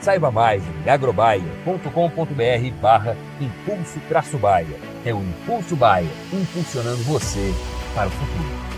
Saiba 0.00 0.30
mais 0.30 0.62
em 0.86 0.88
agrobaia.com.br 0.88 2.80
barra 2.80 3.14
Impulso 3.38 4.00
Traço 4.08 4.38
Baia. 4.38 4.66
É 5.04 5.12
o 5.12 5.18
Impulso 5.18 5.76
Baia, 5.76 6.08
impulsionando 6.32 7.02
você 7.04 7.52
para 7.94 8.08
o 8.08 8.10
futuro. 8.10 8.70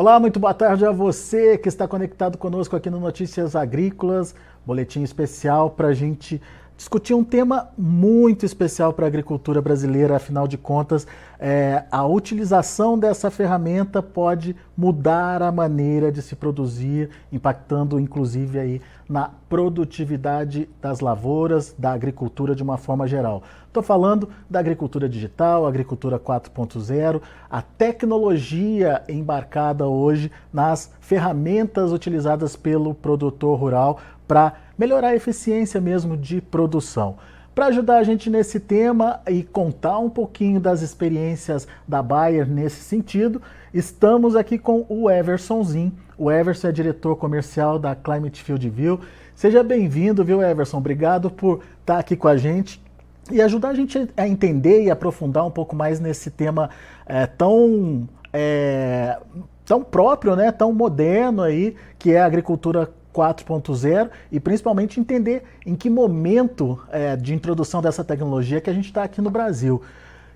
Olá, 0.00 0.18
muito 0.18 0.40
boa 0.40 0.54
tarde 0.54 0.86
a 0.86 0.90
você 0.90 1.58
que 1.58 1.68
está 1.68 1.86
conectado 1.86 2.38
conosco 2.38 2.74
aqui 2.74 2.88
no 2.88 2.98
Notícias 2.98 3.54
Agrícolas, 3.54 4.34
boletim 4.64 5.02
especial 5.02 5.68
para 5.68 5.88
a 5.88 5.92
gente 5.92 6.40
discutir 6.80 7.12
um 7.12 7.22
tema 7.22 7.68
muito 7.76 8.46
especial 8.46 8.90
para 8.94 9.04
a 9.04 9.08
agricultura 9.08 9.60
brasileira, 9.60 10.16
afinal 10.16 10.48
de 10.48 10.56
contas, 10.56 11.06
é, 11.38 11.84
a 11.90 12.06
utilização 12.06 12.98
dessa 12.98 13.30
ferramenta 13.30 14.02
pode 14.02 14.56
mudar 14.74 15.42
a 15.42 15.52
maneira 15.52 16.10
de 16.10 16.22
se 16.22 16.34
produzir, 16.34 17.10
impactando 17.30 18.00
inclusive 18.00 18.58
aí 18.58 18.80
na 19.06 19.30
produtividade 19.46 20.70
das 20.80 21.00
lavouras, 21.00 21.74
da 21.76 21.92
agricultura 21.92 22.54
de 22.54 22.62
uma 22.62 22.78
forma 22.78 23.06
geral. 23.06 23.42
Estou 23.66 23.82
falando 23.82 24.30
da 24.48 24.58
agricultura 24.58 25.06
digital, 25.06 25.66
agricultura 25.66 26.18
4.0, 26.18 27.20
a 27.50 27.60
tecnologia 27.60 29.02
embarcada 29.06 29.86
hoje 29.86 30.32
nas 30.50 30.90
ferramentas 30.98 31.92
utilizadas 31.92 32.56
pelo 32.56 32.94
produtor 32.94 33.60
rural 33.60 33.98
para 34.26 34.54
melhorar 34.80 35.08
a 35.08 35.14
eficiência 35.14 35.78
mesmo 35.78 36.16
de 36.16 36.40
produção. 36.40 37.18
Para 37.54 37.66
ajudar 37.66 37.98
a 37.98 38.02
gente 38.02 38.30
nesse 38.30 38.58
tema 38.58 39.20
e 39.28 39.42
contar 39.42 39.98
um 39.98 40.08
pouquinho 40.08 40.58
das 40.58 40.80
experiências 40.80 41.68
da 41.86 42.02
Bayer 42.02 42.48
nesse 42.48 42.80
sentido, 42.80 43.42
estamos 43.74 44.34
aqui 44.34 44.56
com 44.56 44.86
o 44.88 45.10
Everson 45.10 45.62
Zin. 45.64 45.92
O 46.16 46.30
Everson 46.30 46.68
é 46.68 46.72
diretor 46.72 47.14
comercial 47.16 47.78
da 47.78 47.94
Climate 47.94 48.42
Field 48.42 48.70
View. 48.70 49.00
Seja 49.34 49.62
bem-vindo, 49.62 50.24
viu, 50.24 50.42
Everson? 50.42 50.78
Obrigado 50.78 51.30
por 51.30 51.60
estar 51.80 51.98
aqui 51.98 52.16
com 52.16 52.28
a 52.28 52.38
gente 52.38 52.82
e 53.30 53.42
ajudar 53.42 53.68
a 53.68 53.74
gente 53.74 54.08
a 54.16 54.26
entender 54.26 54.84
e 54.84 54.90
aprofundar 54.90 55.44
um 55.44 55.50
pouco 55.50 55.76
mais 55.76 56.00
nesse 56.00 56.30
tema 56.30 56.70
é, 57.04 57.26
tão, 57.26 58.08
é, 58.32 59.18
tão 59.66 59.82
próprio, 59.82 60.34
né, 60.34 60.50
tão 60.50 60.72
moderno 60.72 61.42
aí, 61.42 61.76
que 61.98 62.12
é 62.12 62.20
a 62.22 62.24
agricultura 62.24 62.90
4.0 63.14 64.10
e 64.30 64.40
principalmente 64.40 65.00
entender 65.00 65.42
em 65.64 65.74
que 65.74 65.90
momento 65.90 66.80
é, 66.90 67.16
de 67.16 67.34
introdução 67.34 67.82
dessa 67.82 68.04
tecnologia 68.04 68.60
que 68.60 68.70
a 68.70 68.72
gente 68.72 68.86
está 68.86 69.04
aqui 69.04 69.20
no 69.20 69.30
Brasil. 69.30 69.82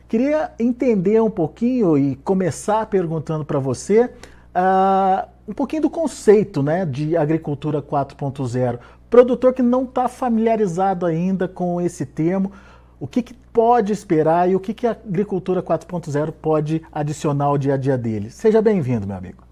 Queria 0.08 0.52
entender 0.58 1.20
um 1.20 1.30
pouquinho 1.30 1.96
e 1.96 2.16
começar 2.16 2.86
perguntando 2.86 3.44
para 3.44 3.58
você 3.58 4.04
uh, 4.04 5.28
um 5.48 5.52
pouquinho 5.52 5.82
do 5.82 5.90
conceito 5.90 6.62
né, 6.62 6.84
de 6.84 7.16
agricultura 7.16 7.82
4.0. 7.82 8.78
Produtor 9.08 9.52
que 9.52 9.62
não 9.62 9.84
está 9.84 10.08
familiarizado 10.08 11.06
ainda 11.06 11.46
com 11.46 11.80
esse 11.80 12.04
termo, 12.04 12.52
o 12.98 13.06
que, 13.06 13.22
que 13.22 13.34
pode 13.34 13.92
esperar 13.92 14.50
e 14.50 14.56
o 14.56 14.60
que, 14.60 14.72
que 14.74 14.86
a 14.86 14.92
agricultura 14.92 15.62
4.0 15.62 16.32
pode 16.32 16.82
adicionar 16.92 17.46
ao 17.46 17.58
dia 17.58 17.74
a 17.74 17.76
dia 17.76 17.98
dele? 17.98 18.30
Seja 18.30 18.60
bem-vindo, 18.62 19.06
meu 19.06 19.16
amigo. 19.16 19.43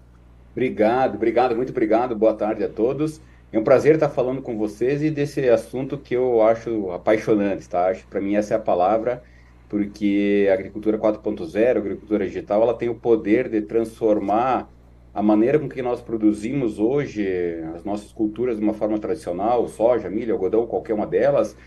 Obrigado, 0.53 1.15
obrigado, 1.15 1.55
muito 1.55 1.71
obrigado. 1.71 2.15
Boa 2.15 2.35
tarde 2.35 2.63
a 2.63 2.69
todos. 2.69 3.19
É 3.51 3.57
um 3.57 3.63
prazer 3.63 3.95
estar 3.95 4.09
falando 4.09 4.39
com 4.39 4.55
vocês 4.55 5.01
e 5.01 5.09
desse 5.09 5.49
assunto 5.49 5.97
que 5.97 6.15
eu 6.15 6.43
acho 6.43 6.91
apaixonante, 6.91 7.67
tá? 7.67 7.91
Para 8.07 8.21
mim 8.21 8.35
essa 8.35 8.53
é 8.53 8.57
a 8.57 8.59
palavra, 8.59 9.23
porque 9.67 10.47
a 10.51 10.53
agricultura 10.53 10.99
4.0, 10.99 11.75
a 11.75 11.79
agricultura 11.79 12.25
digital, 12.27 12.61
ela 12.61 12.75
tem 12.75 12.87
o 12.87 12.93
poder 12.93 13.49
de 13.49 13.61
transformar 13.61 14.69
a 15.11 15.23
maneira 15.23 15.57
com 15.57 15.67
que 15.67 15.81
nós 15.81 16.01
produzimos 16.01 16.77
hoje 16.77 17.27
as 17.75 17.83
nossas 17.83 18.11
culturas 18.11 18.57
de 18.57 18.63
uma 18.63 18.73
forma 18.73 18.99
tradicional, 18.99 19.67
soja, 19.67 20.07
milho, 20.07 20.33
algodão, 20.33 20.67
qualquer 20.67 20.93
uma 20.93 21.07
delas, 21.07 21.57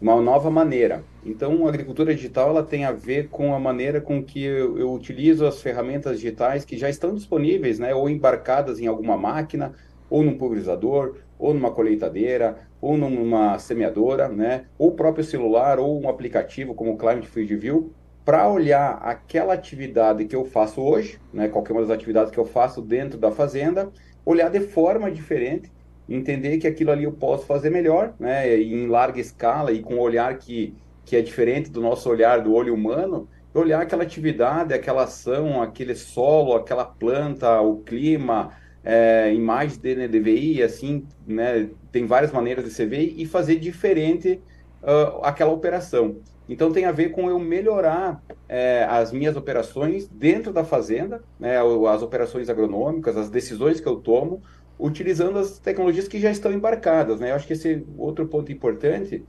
uma 0.00 0.20
nova 0.20 0.50
maneira. 0.50 1.02
Então, 1.24 1.66
a 1.66 1.68
agricultura 1.68 2.14
digital 2.14 2.50
ela 2.50 2.62
tem 2.62 2.84
a 2.84 2.92
ver 2.92 3.28
com 3.28 3.54
a 3.54 3.58
maneira 3.58 4.00
com 4.00 4.22
que 4.22 4.42
eu, 4.42 4.78
eu, 4.78 4.92
utilizo 4.92 5.46
as 5.46 5.60
ferramentas 5.60 6.20
digitais 6.20 6.64
que 6.64 6.76
já 6.76 6.88
estão 6.88 7.14
disponíveis, 7.14 7.78
né, 7.78 7.94
ou 7.94 8.08
embarcadas 8.08 8.78
em 8.78 8.86
alguma 8.86 9.16
máquina, 9.16 9.72
ou 10.08 10.22
num 10.22 10.36
pulverizador, 10.36 11.16
ou 11.38 11.52
numa 11.52 11.70
colheitadeira, 11.70 12.58
ou 12.80 12.96
numa 12.96 13.58
semeadora, 13.58 14.28
né, 14.28 14.66
ou 14.78 14.92
próprio 14.92 15.24
celular, 15.24 15.78
ou 15.78 16.00
um 16.00 16.08
aplicativo 16.08 16.74
como 16.74 16.92
o 16.92 16.96
Climate 16.96 17.26
Field 17.26 17.56
View, 17.56 17.92
para 18.24 18.48
olhar 18.48 18.98
aquela 19.02 19.54
atividade 19.54 20.24
que 20.24 20.36
eu 20.36 20.44
faço 20.44 20.80
hoje, 20.80 21.18
né, 21.32 21.48
qualquer 21.48 21.72
uma 21.72 21.82
das 21.82 21.90
atividades 21.90 22.30
que 22.30 22.38
eu 22.38 22.44
faço 22.44 22.82
dentro 22.82 23.18
da 23.18 23.30
fazenda, 23.30 23.90
olhar 24.24 24.50
de 24.50 24.60
forma 24.60 25.10
diferente 25.10 25.70
entender 26.08 26.58
que 26.58 26.66
aquilo 26.66 26.90
ali 26.90 27.04
eu 27.04 27.12
posso 27.12 27.46
fazer 27.46 27.70
melhor, 27.70 28.14
né, 28.18 28.56
em 28.60 28.86
larga 28.86 29.20
escala 29.20 29.72
e 29.72 29.80
com 29.80 29.96
um 29.96 30.00
olhar 30.00 30.36
que, 30.38 30.74
que 31.04 31.16
é 31.16 31.22
diferente 31.22 31.70
do 31.70 31.80
nosso 31.80 32.08
olhar 32.08 32.40
do 32.40 32.54
olho 32.54 32.74
humano, 32.74 33.28
olhar 33.52 33.82
aquela 33.82 34.02
atividade, 34.02 34.74
aquela 34.74 35.04
ação, 35.04 35.62
aquele 35.62 35.94
solo, 35.94 36.54
aquela 36.54 36.84
planta, 36.84 37.60
o 37.60 37.78
clima, 37.78 38.52
é, 38.84 39.32
imagens 39.34 39.78
de 39.78 39.94
NDVI, 39.94 40.62
assim, 40.62 41.04
né, 41.26 41.68
tem 41.90 42.06
várias 42.06 42.30
maneiras 42.30 42.64
de 42.64 42.70
se 42.70 42.86
ver 42.86 43.14
e 43.16 43.26
fazer 43.26 43.56
diferente 43.56 44.40
uh, 44.82 45.24
aquela 45.24 45.50
operação. 45.50 46.16
Então 46.48 46.70
tem 46.70 46.84
a 46.84 46.92
ver 46.92 47.10
com 47.10 47.28
eu 47.28 47.40
melhorar 47.40 48.22
é, 48.48 48.86
as 48.88 49.10
minhas 49.10 49.36
operações 49.36 50.06
dentro 50.06 50.52
da 50.52 50.62
fazenda, 50.62 51.20
né, 51.40 51.56
as 51.92 52.02
operações 52.02 52.48
agronômicas, 52.48 53.16
as 53.16 53.28
decisões 53.28 53.80
que 53.80 53.88
eu 53.88 53.96
tomo, 53.96 54.40
utilizando 54.78 55.38
as 55.38 55.58
tecnologias 55.58 56.08
que 56.08 56.20
já 56.20 56.30
estão 56.30 56.52
embarcadas, 56.52 57.20
né? 57.20 57.30
Eu 57.30 57.36
acho 57.36 57.46
que 57.46 57.54
esse 57.54 57.84
outro 57.96 58.26
ponto 58.26 58.52
importante 58.52 59.24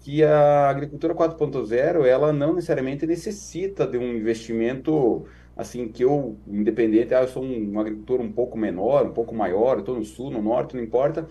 que 0.00 0.22
a 0.24 0.68
agricultura 0.68 1.14
4.0 1.14 2.04
ela 2.04 2.32
não 2.32 2.54
necessariamente 2.54 3.06
necessita 3.06 3.86
de 3.86 3.96
um 3.96 4.14
investimento 4.16 5.24
assim 5.56 5.88
que 5.88 6.02
eu 6.02 6.38
independente, 6.46 7.14
ah, 7.14 7.22
eu 7.22 7.28
sou 7.28 7.42
um, 7.44 7.72
um 7.74 7.80
agricultor 7.80 8.20
um 8.20 8.32
pouco 8.32 8.58
menor, 8.58 9.06
um 9.06 9.12
pouco 9.12 9.34
maior, 9.34 9.78
estou 9.78 9.96
no 9.96 10.04
sul, 10.04 10.30
no 10.30 10.42
norte, 10.42 10.74
não 10.76 10.82
importa. 10.82 11.28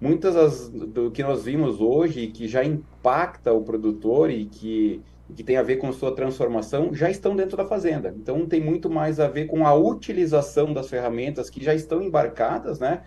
Muitas 0.00 0.34
das, 0.34 0.68
do 0.70 1.10
que 1.10 1.22
nós 1.22 1.44
vimos 1.44 1.80
hoje 1.80 2.26
que 2.28 2.48
já 2.48 2.64
impacta 2.64 3.52
o 3.52 3.62
produtor 3.62 4.30
e 4.30 4.46
que 4.46 5.02
que 5.34 5.42
tem 5.42 5.56
a 5.56 5.62
ver 5.62 5.76
com 5.76 5.90
sua 5.92 6.14
transformação, 6.14 6.92
já 6.92 7.10
estão 7.10 7.34
dentro 7.34 7.56
da 7.56 7.64
fazenda. 7.64 8.14
Então 8.16 8.46
tem 8.46 8.60
muito 8.60 8.90
mais 8.90 9.18
a 9.18 9.28
ver 9.28 9.46
com 9.46 9.66
a 9.66 9.74
utilização 9.74 10.72
das 10.72 10.88
ferramentas 10.88 11.48
que 11.48 11.64
já 11.64 11.74
estão 11.74 12.02
embarcadas, 12.02 12.78
né? 12.78 13.02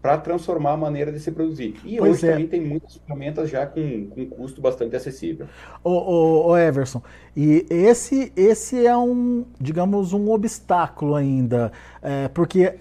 Para 0.00 0.18
transformar 0.18 0.72
a 0.72 0.76
maneira 0.76 1.10
de 1.10 1.18
se 1.18 1.32
produzir. 1.32 1.74
E 1.84 1.96
pois 1.96 2.18
hoje 2.18 2.28
é. 2.28 2.32
também 2.32 2.46
tem 2.46 2.60
muitas 2.60 2.96
ferramentas 2.96 3.50
já 3.50 3.66
com, 3.66 4.06
com 4.06 4.26
custo 4.26 4.60
bastante 4.60 4.94
acessível. 4.94 5.46
Ô, 5.82 5.90
ô, 5.90 6.46
ô, 6.48 6.56
Everson, 6.56 7.02
e 7.36 7.66
esse, 7.68 8.32
esse 8.36 8.86
é 8.86 8.96
um, 8.96 9.44
digamos, 9.60 10.12
um 10.12 10.30
obstáculo 10.30 11.16
ainda, 11.16 11.72
é, 12.00 12.28
porque 12.28 12.74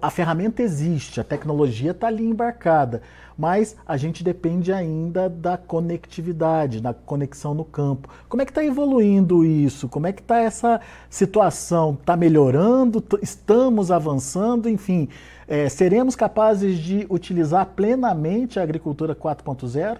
a 0.00 0.10
ferramenta 0.10 0.62
existe, 0.62 1.20
a 1.20 1.24
tecnologia 1.24 1.90
está 1.90 2.06
ali 2.06 2.24
embarcada, 2.24 3.02
mas 3.36 3.76
a 3.86 3.96
gente 3.96 4.22
depende 4.22 4.72
ainda 4.72 5.28
da 5.28 5.56
conectividade, 5.56 6.80
da 6.80 6.94
conexão 6.94 7.54
no 7.54 7.64
campo. 7.64 8.08
Como 8.28 8.40
é 8.40 8.44
que 8.44 8.52
está 8.52 8.64
evoluindo 8.64 9.44
isso? 9.44 9.88
Como 9.88 10.06
é 10.06 10.12
que 10.12 10.22
está 10.22 10.38
essa 10.38 10.80
situação? 11.10 11.96
Está 12.00 12.16
melhorando? 12.16 13.02
Estamos 13.20 13.90
avançando? 13.90 14.68
Enfim, 14.68 15.08
é, 15.48 15.68
seremos 15.68 16.14
capazes 16.14 16.78
de 16.78 17.06
utilizar 17.10 17.66
plenamente 17.74 18.60
a 18.60 18.62
agricultura 18.62 19.14
4.0? 19.14 19.98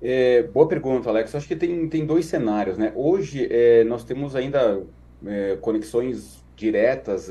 É, 0.00 0.42
boa 0.44 0.66
pergunta, 0.66 1.10
Alex. 1.10 1.34
Acho 1.34 1.48
que 1.48 1.56
tem, 1.56 1.86
tem 1.88 2.06
dois 2.06 2.26
cenários, 2.26 2.78
né? 2.78 2.92
Hoje 2.94 3.46
é, 3.50 3.84
nós 3.84 4.04
temos 4.04 4.34
ainda 4.34 4.82
é, 5.26 5.56
conexões 5.60 6.43
diretas, 6.56 7.30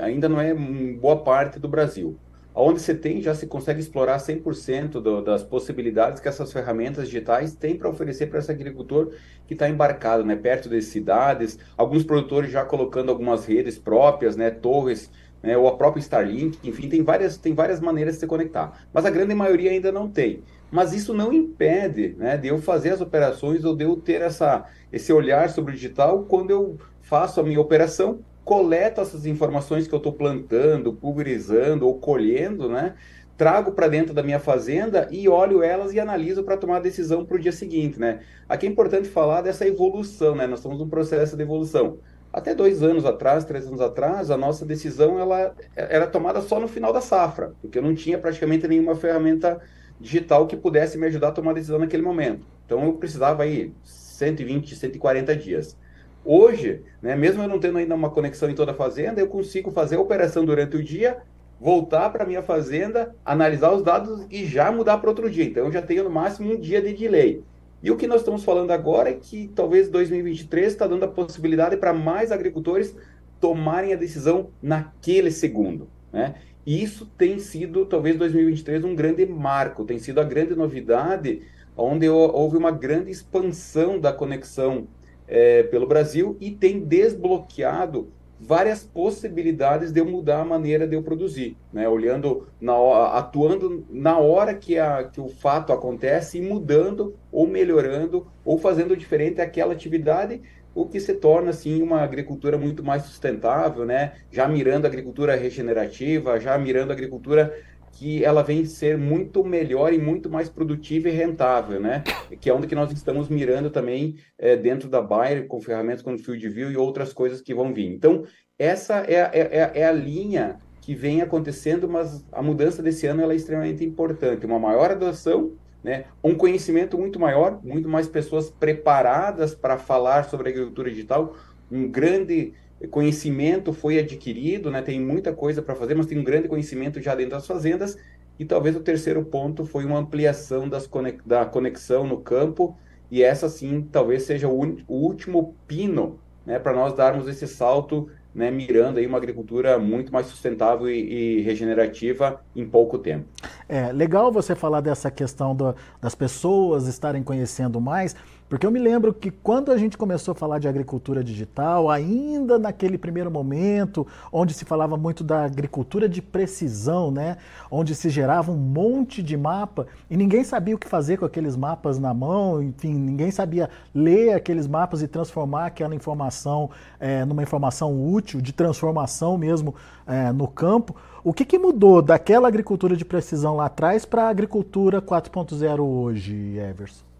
ainda 0.00 0.28
não 0.28 0.40
é 0.40 0.54
boa 0.54 1.22
parte 1.22 1.58
do 1.58 1.68
Brasil. 1.68 2.18
Onde 2.56 2.80
você 2.80 2.94
tem, 2.94 3.20
já 3.20 3.34
se 3.34 3.48
consegue 3.48 3.80
explorar 3.80 4.18
100% 4.18 5.00
do, 5.00 5.20
das 5.20 5.42
possibilidades 5.42 6.20
que 6.20 6.28
essas 6.28 6.52
ferramentas 6.52 7.08
digitais 7.08 7.52
têm 7.52 7.76
para 7.76 7.88
oferecer 7.88 8.28
para 8.28 8.38
esse 8.38 8.50
agricultor 8.50 9.12
que 9.44 9.54
está 9.54 9.68
embarcado, 9.68 10.24
né, 10.24 10.36
perto 10.36 10.68
das 10.68 10.84
cidades, 10.84 11.58
alguns 11.76 12.04
produtores 12.04 12.52
já 12.52 12.64
colocando 12.64 13.10
algumas 13.10 13.44
redes 13.44 13.76
próprias, 13.76 14.36
né, 14.36 14.50
torres, 14.50 15.10
né, 15.42 15.58
ou 15.58 15.66
a 15.66 15.76
própria 15.76 16.00
Starlink, 16.00 16.56
enfim, 16.62 16.88
tem 16.88 17.02
várias, 17.02 17.36
tem 17.36 17.52
várias 17.52 17.80
maneiras 17.80 18.14
de 18.14 18.20
se 18.20 18.26
conectar. 18.28 18.86
Mas 18.92 19.04
a 19.04 19.10
grande 19.10 19.34
maioria 19.34 19.72
ainda 19.72 19.90
não 19.90 20.08
tem. 20.08 20.44
Mas 20.70 20.92
isso 20.92 21.12
não 21.12 21.32
impede 21.32 22.14
né, 22.16 22.36
de 22.36 22.48
eu 22.48 22.58
fazer 22.58 22.90
as 22.90 23.00
operações 23.00 23.64
ou 23.64 23.74
de 23.74 23.84
eu 23.84 23.96
ter 23.96 24.22
essa, 24.22 24.64
esse 24.92 25.12
olhar 25.12 25.50
sobre 25.50 25.72
o 25.72 25.74
digital 25.74 26.24
quando 26.24 26.50
eu 26.50 26.78
faço 27.02 27.40
a 27.40 27.42
minha 27.42 27.60
operação 27.60 28.20
coleto 28.44 29.00
essas 29.00 29.26
informações 29.26 29.88
que 29.88 29.94
eu 29.94 29.98
estou 29.98 30.12
plantando, 30.12 30.92
pulverizando 30.92 31.86
ou 31.86 31.98
colhendo, 31.98 32.68
né? 32.68 32.94
Trago 33.36 33.72
para 33.72 33.88
dentro 33.88 34.14
da 34.14 34.22
minha 34.22 34.38
fazenda 34.38 35.08
e 35.10 35.28
olho 35.28 35.62
elas 35.62 35.92
e 35.92 35.98
analiso 35.98 36.44
para 36.44 36.56
tomar 36.56 36.76
a 36.76 36.80
decisão 36.80 37.24
para 37.24 37.36
o 37.36 37.40
dia 37.40 37.50
seguinte, 37.50 37.98
né? 37.98 38.20
Aqui 38.48 38.66
é 38.66 38.70
importante 38.70 39.08
falar 39.08 39.40
dessa 39.40 39.66
evolução, 39.66 40.36
né? 40.36 40.46
Nós 40.46 40.60
estamos 40.60 40.78
num 40.78 40.88
processo 40.88 41.36
de 41.36 41.42
evolução. 41.42 41.98
Até 42.32 42.54
dois 42.54 42.82
anos 42.82 43.04
atrás, 43.04 43.44
três 43.44 43.66
anos 43.66 43.80
atrás, 43.80 44.30
a 44.30 44.36
nossa 44.36 44.66
decisão 44.66 45.18
ela 45.18 45.54
era 45.74 46.06
tomada 46.06 46.40
só 46.42 46.60
no 46.60 46.68
final 46.68 46.92
da 46.92 47.00
safra, 47.00 47.54
porque 47.60 47.78
eu 47.78 47.82
não 47.82 47.94
tinha 47.94 48.18
praticamente 48.18 48.66
nenhuma 48.68 48.94
ferramenta 48.94 49.60
digital 50.00 50.46
que 50.46 50.56
pudesse 50.56 50.98
me 50.98 51.06
ajudar 51.06 51.28
a 51.28 51.32
tomar 51.32 51.52
a 51.52 51.54
decisão 51.54 51.78
naquele 51.78 52.02
momento. 52.02 52.46
Então 52.66 52.84
eu 52.84 52.94
precisava 52.94 53.44
aí 53.44 53.72
120, 53.84 54.74
140 54.74 55.36
dias. 55.36 55.76
Hoje, 56.24 56.82
né, 57.02 57.14
mesmo 57.14 57.42
eu 57.42 57.48
não 57.48 57.58
tendo 57.58 57.78
ainda 57.78 57.94
uma 57.94 58.08
conexão 58.08 58.48
em 58.48 58.54
toda 58.54 58.72
a 58.72 58.74
fazenda, 58.74 59.20
eu 59.20 59.28
consigo 59.28 59.70
fazer 59.70 59.96
a 59.96 60.00
operação 60.00 60.44
durante 60.44 60.76
o 60.76 60.82
dia, 60.82 61.18
voltar 61.60 62.08
para 62.10 62.24
minha 62.24 62.42
fazenda, 62.42 63.14
analisar 63.24 63.72
os 63.72 63.82
dados 63.82 64.26
e 64.30 64.46
já 64.46 64.72
mudar 64.72 64.98
para 64.98 65.10
outro 65.10 65.28
dia. 65.28 65.44
Então 65.44 65.66
eu 65.66 65.72
já 65.72 65.82
tenho 65.82 66.04
no 66.04 66.10
máximo 66.10 66.52
um 66.52 66.58
dia 66.58 66.80
de 66.80 66.94
delay. 66.94 67.42
E 67.82 67.90
o 67.90 67.96
que 67.96 68.06
nós 68.06 68.22
estamos 68.22 68.42
falando 68.42 68.70
agora 68.70 69.10
é 69.10 69.12
que 69.14 69.50
talvez 69.54 69.90
2023 69.90 70.68
está 70.72 70.86
dando 70.86 71.04
a 71.04 71.08
possibilidade 71.08 71.76
para 71.76 71.92
mais 71.92 72.32
agricultores 72.32 72.96
tomarem 73.38 73.92
a 73.92 73.96
decisão 73.96 74.48
naquele 74.62 75.30
segundo. 75.30 75.86
Né? 76.10 76.36
E 76.64 76.82
isso 76.82 77.04
tem 77.18 77.38
sido, 77.38 77.84
talvez 77.84 78.16
2023, 78.16 78.84
um 78.84 78.94
grande 78.94 79.26
marco, 79.26 79.84
tem 79.84 79.98
sido 79.98 80.18
a 80.18 80.24
grande 80.24 80.54
novidade, 80.54 81.42
onde 81.76 82.08
houve 82.08 82.56
uma 82.56 82.70
grande 82.70 83.10
expansão 83.10 84.00
da 84.00 84.14
conexão 84.14 84.86
é, 85.26 85.62
pelo 85.64 85.86
Brasil 85.86 86.36
e 86.40 86.50
tem 86.50 86.80
desbloqueado 86.80 88.12
várias 88.38 88.84
possibilidades 88.84 89.90
de 89.90 90.00
eu 90.00 90.04
mudar 90.04 90.40
a 90.40 90.44
maneira 90.44 90.86
de 90.86 90.94
eu 90.94 91.02
produzir, 91.02 91.56
né? 91.72 91.88
Olhando, 91.88 92.48
na, 92.60 92.74
atuando 93.16 93.86
na 93.88 94.18
hora 94.18 94.54
que, 94.54 94.78
a, 94.78 95.04
que 95.04 95.20
o 95.20 95.28
fato 95.28 95.72
acontece 95.72 96.38
e 96.38 96.42
mudando 96.42 97.16
ou 97.32 97.46
melhorando 97.46 98.26
ou 98.44 98.58
fazendo 98.58 98.96
diferente 98.96 99.40
aquela 99.40 99.72
atividade, 99.72 100.42
o 100.74 100.84
que 100.84 100.98
se 100.98 101.14
torna 101.14 101.50
assim 101.50 101.80
uma 101.80 102.02
agricultura 102.02 102.58
muito 102.58 102.82
mais 102.82 103.04
sustentável, 103.04 103.86
né? 103.86 104.14
Já 104.30 104.48
mirando 104.48 104.84
a 104.84 104.88
agricultura 104.88 105.36
regenerativa, 105.36 106.40
já 106.40 106.58
mirando 106.58 106.90
a 106.90 106.94
agricultura 106.94 107.56
que 107.94 108.24
ela 108.24 108.42
vem 108.42 108.64
ser 108.64 108.98
muito 108.98 109.44
melhor 109.44 109.92
e 109.92 109.98
muito 109.98 110.28
mais 110.28 110.48
produtiva 110.48 111.08
e 111.08 111.12
rentável, 111.12 111.80
né? 111.80 112.02
Que 112.40 112.50
é 112.50 112.54
onde 112.54 112.66
que 112.66 112.74
nós 112.74 112.90
estamos 112.92 113.28
mirando 113.28 113.70
também 113.70 114.16
é, 114.38 114.56
dentro 114.56 114.88
da 114.88 115.00
Bayer, 115.00 115.46
com 115.46 115.60
ferramentas 115.60 116.02
como 116.02 116.18
Field 116.18 116.48
View 116.48 116.72
e 116.72 116.76
outras 116.76 117.12
coisas 117.12 117.40
que 117.40 117.54
vão 117.54 117.72
vir. 117.72 117.86
Então, 117.86 118.24
essa 118.58 119.04
é, 119.06 119.14
é, 119.14 119.30
é, 119.32 119.80
é 119.80 119.86
a 119.86 119.92
linha 119.92 120.56
que 120.80 120.94
vem 120.94 121.22
acontecendo, 121.22 121.88
mas 121.88 122.24
a 122.32 122.42
mudança 122.42 122.82
desse 122.82 123.06
ano 123.06 123.30
é 123.30 123.34
extremamente 123.34 123.84
importante. 123.84 124.44
Uma 124.44 124.58
maior 124.58 124.90
adoção, 124.90 125.52
né? 125.82 126.04
um 126.22 126.34
conhecimento 126.34 126.98
muito 126.98 127.18
maior, 127.18 127.60
muito 127.62 127.88
mais 127.88 128.08
pessoas 128.08 128.50
preparadas 128.50 129.54
para 129.54 129.78
falar 129.78 130.24
sobre 130.24 130.50
agricultura 130.50 130.90
digital, 130.90 131.36
um 131.70 131.88
grande 131.88 132.52
conhecimento 132.90 133.72
foi 133.72 133.98
adquirido, 133.98 134.70
né? 134.70 134.82
Tem 134.82 135.00
muita 135.00 135.32
coisa 135.32 135.62
para 135.62 135.74
fazer, 135.74 135.94
mas 135.94 136.06
tem 136.06 136.18
um 136.18 136.24
grande 136.24 136.48
conhecimento 136.48 137.00
já 137.00 137.14
dentro 137.14 137.32
das 137.32 137.46
fazendas. 137.46 137.96
E 138.38 138.44
talvez 138.44 138.74
o 138.74 138.80
terceiro 138.80 139.24
ponto 139.24 139.64
foi 139.64 139.84
uma 139.84 139.98
ampliação 139.98 140.68
das 140.68 140.86
conex 140.86 141.22
da 141.24 141.44
conexão 141.44 142.06
no 142.06 142.18
campo. 142.18 142.76
E 143.10 143.22
essa 143.22 143.48
sim, 143.48 143.86
talvez 143.92 144.24
seja 144.24 144.48
o, 144.48 144.60
o 144.88 144.94
último 144.94 145.54
pino, 145.68 146.18
né, 146.44 146.58
para 146.58 146.72
nós 146.72 146.94
darmos 146.94 147.28
esse 147.28 147.46
salto, 147.46 148.08
né, 148.34 148.50
mirando 148.50 148.98
aí 148.98 149.06
uma 149.06 149.18
agricultura 149.18 149.78
muito 149.78 150.12
mais 150.12 150.26
sustentável 150.26 150.90
e, 150.90 151.38
e 151.38 151.40
regenerativa 151.42 152.40
em 152.56 152.66
pouco 152.66 152.98
tempo. 152.98 153.26
É 153.68 153.92
legal 153.92 154.32
você 154.32 154.54
falar 154.54 154.80
dessa 154.80 155.10
questão 155.10 155.54
do, 155.54 155.74
das 156.00 156.14
pessoas 156.14 156.88
estarem 156.88 157.22
conhecendo 157.22 157.80
mais. 157.80 158.16
Porque 158.48 158.66
eu 158.66 158.70
me 158.70 158.78
lembro 158.78 159.12
que 159.14 159.30
quando 159.30 159.72
a 159.72 159.76
gente 159.76 159.96
começou 159.96 160.32
a 160.32 160.34
falar 160.34 160.58
de 160.58 160.68
agricultura 160.68 161.24
digital, 161.24 161.90
ainda 161.90 162.58
naquele 162.58 162.98
primeiro 162.98 163.30
momento, 163.30 164.06
onde 164.30 164.52
se 164.52 164.66
falava 164.66 164.98
muito 164.98 165.24
da 165.24 165.44
agricultura 165.44 166.06
de 166.06 166.20
precisão, 166.20 167.10
né? 167.10 167.38
onde 167.70 167.94
se 167.94 168.10
gerava 168.10 168.52
um 168.52 168.56
monte 168.56 169.22
de 169.22 169.34
mapa 169.34 169.86
e 170.10 170.16
ninguém 170.16 170.44
sabia 170.44 170.74
o 170.74 170.78
que 170.78 170.86
fazer 170.86 171.16
com 171.16 171.24
aqueles 171.24 171.56
mapas 171.56 171.98
na 171.98 172.12
mão, 172.12 172.62
enfim, 172.62 172.92
ninguém 172.92 173.30
sabia 173.30 173.70
ler 173.94 174.34
aqueles 174.34 174.66
mapas 174.66 175.00
e 175.00 175.08
transformar 175.08 175.66
aquela 175.66 175.94
informação 175.94 176.70
é, 177.00 177.24
numa 177.24 177.42
informação 177.42 178.12
útil, 178.12 178.42
de 178.42 178.52
transformação 178.52 179.38
mesmo 179.38 179.74
é, 180.06 180.30
no 180.32 180.46
campo. 180.46 180.94
O 181.24 181.32
que, 181.32 181.46
que 181.46 181.58
mudou 181.58 182.02
daquela 182.02 182.46
agricultura 182.46 182.94
de 182.94 183.06
precisão 183.06 183.56
lá 183.56 183.66
atrás 183.66 184.04
para 184.04 184.24
a 184.24 184.28
agricultura 184.28 185.00
4.0 185.00 185.80
hoje, 185.80 186.58
Everson? 186.58 187.13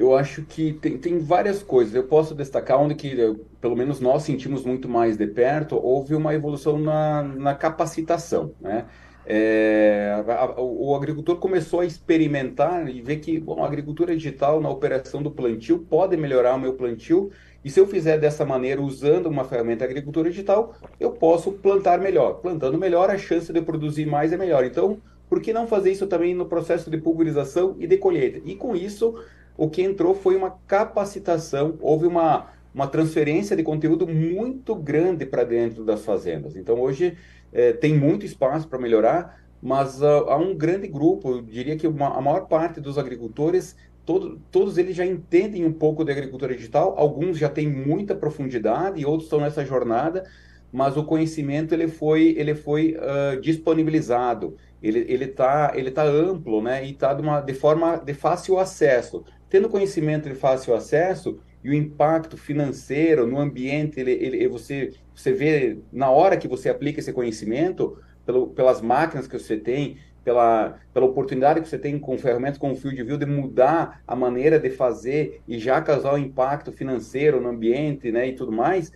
Eu 0.00 0.16
acho 0.16 0.46
que 0.46 0.72
tem, 0.72 0.96
tem 0.96 1.18
várias 1.18 1.62
coisas. 1.62 1.94
Eu 1.94 2.04
posso 2.04 2.34
destacar 2.34 2.80
onde 2.80 2.94
que, 2.94 3.14
pelo 3.60 3.76
menos 3.76 4.00
nós 4.00 4.22
sentimos 4.22 4.64
muito 4.64 4.88
mais 4.88 5.18
de 5.18 5.26
perto, 5.26 5.76
houve 5.76 6.14
uma 6.14 6.34
evolução 6.34 6.78
na, 6.78 7.22
na 7.22 7.54
capacitação, 7.54 8.54
né? 8.58 8.86
É, 9.26 10.24
a, 10.26 10.44
a, 10.44 10.60
o 10.60 10.94
agricultor 10.96 11.36
começou 11.36 11.80
a 11.80 11.84
experimentar 11.84 12.88
e 12.88 13.02
ver 13.02 13.16
que 13.16 13.38
bom, 13.38 13.62
a 13.62 13.66
agricultura 13.66 14.16
digital 14.16 14.58
na 14.58 14.70
operação 14.70 15.22
do 15.22 15.30
plantio 15.30 15.78
pode 15.78 16.16
melhorar 16.16 16.54
o 16.54 16.58
meu 16.58 16.72
plantio 16.72 17.30
e 17.62 17.70
se 17.70 17.78
eu 17.78 17.86
fizer 17.86 18.18
dessa 18.18 18.44
maneira, 18.46 18.80
usando 18.80 19.26
uma 19.26 19.44
ferramenta 19.44 19.84
agricultura 19.84 20.30
digital, 20.30 20.74
eu 20.98 21.12
posso 21.12 21.52
plantar 21.52 22.00
melhor. 22.00 22.40
Plantando 22.40 22.78
melhor, 22.78 23.10
a 23.10 23.18
chance 23.18 23.52
de 23.52 23.60
produzir 23.60 24.06
mais 24.06 24.32
é 24.32 24.38
melhor. 24.38 24.64
Então, 24.64 24.98
por 25.28 25.42
que 25.42 25.52
não 25.52 25.66
fazer 25.66 25.92
isso 25.92 26.06
também 26.06 26.34
no 26.34 26.46
processo 26.46 26.90
de 26.90 26.96
pulverização 26.96 27.76
e 27.78 27.86
de 27.86 27.98
colheita? 27.98 28.40
E 28.46 28.56
com 28.56 28.74
isso, 28.74 29.14
o 29.56 29.68
que 29.68 29.82
entrou 29.82 30.14
foi 30.14 30.36
uma 30.36 30.50
capacitação, 30.66 31.76
houve 31.80 32.06
uma, 32.06 32.48
uma 32.74 32.86
transferência 32.86 33.56
de 33.56 33.62
conteúdo 33.62 34.06
muito 34.06 34.74
grande 34.74 35.26
para 35.26 35.44
dentro 35.44 35.84
das 35.84 36.04
fazendas. 36.04 36.56
Então, 36.56 36.80
hoje 36.80 37.16
é, 37.52 37.72
tem 37.72 37.96
muito 37.96 38.24
espaço 38.24 38.68
para 38.68 38.78
melhorar, 38.78 39.40
mas 39.62 40.00
uh, 40.00 40.28
há 40.28 40.36
um 40.36 40.54
grande 40.54 40.88
grupo, 40.88 41.30
eu 41.30 41.42
diria 41.42 41.76
que 41.76 41.86
uma, 41.86 42.16
a 42.16 42.20
maior 42.20 42.46
parte 42.46 42.80
dos 42.80 42.96
agricultores, 42.96 43.76
todo, 44.06 44.40
todos 44.50 44.78
eles 44.78 44.96
já 44.96 45.04
entendem 45.04 45.64
um 45.64 45.72
pouco 45.72 46.04
de 46.04 46.12
agricultura 46.12 46.54
digital, 46.54 46.94
alguns 46.96 47.36
já 47.36 47.48
têm 47.48 47.68
muita 47.68 48.14
profundidade 48.14 49.00
e 49.00 49.04
outros 49.04 49.24
estão 49.24 49.40
nessa 49.40 49.64
jornada, 49.64 50.24
mas 50.72 50.96
o 50.96 51.04
conhecimento 51.04 51.74
ele 51.74 51.88
foi, 51.88 52.34
ele 52.38 52.54
foi 52.54 52.96
uh, 52.96 53.40
disponibilizado, 53.40 54.56
ele 54.82 55.24
está 55.24 55.72
ele 55.74 55.90
tá 55.90 56.04
amplo 56.04 56.62
né, 56.62 56.86
e 56.86 56.92
está 56.92 57.12
de, 57.12 57.22
de 57.44 57.54
forma 57.54 57.98
de 57.98 58.14
fácil 58.14 58.58
acesso. 58.58 59.24
Tendo 59.50 59.68
conhecimento 59.68 60.28
de 60.28 60.34
fácil 60.36 60.74
acesso 60.74 61.40
e 61.62 61.68
o 61.68 61.74
impacto 61.74 62.36
financeiro 62.36 63.26
no 63.26 63.38
ambiente, 63.38 63.98
ele, 63.98 64.12
ele, 64.12 64.48
você, 64.48 64.94
você 65.14 65.32
vê 65.32 65.78
na 65.92 66.08
hora 66.08 66.36
que 66.36 66.48
você 66.48 66.70
aplica 66.70 67.00
esse 67.00 67.12
conhecimento, 67.12 67.98
pelo, 68.24 68.46
pelas 68.48 68.80
máquinas 68.80 69.26
que 69.26 69.36
você 69.36 69.56
tem, 69.56 69.98
pela, 70.24 70.78
pela 70.94 71.06
oportunidade 71.06 71.60
que 71.60 71.68
você 71.68 71.78
tem 71.78 71.98
com 71.98 72.16
ferramentas 72.16 72.58
como 72.58 72.74
o 72.74 72.76
Field 72.76 73.02
View 73.02 73.18
de 73.18 73.26
mudar 73.26 74.00
a 74.06 74.14
maneira 74.14 74.58
de 74.58 74.70
fazer 74.70 75.42
e 75.48 75.58
já 75.58 75.80
causar 75.80 76.14
um 76.14 76.18
impacto 76.18 76.70
financeiro 76.70 77.40
no 77.40 77.48
ambiente 77.48 78.12
né, 78.12 78.28
e 78.28 78.34
tudo 78.34 78.52
mais, 78.52 78.92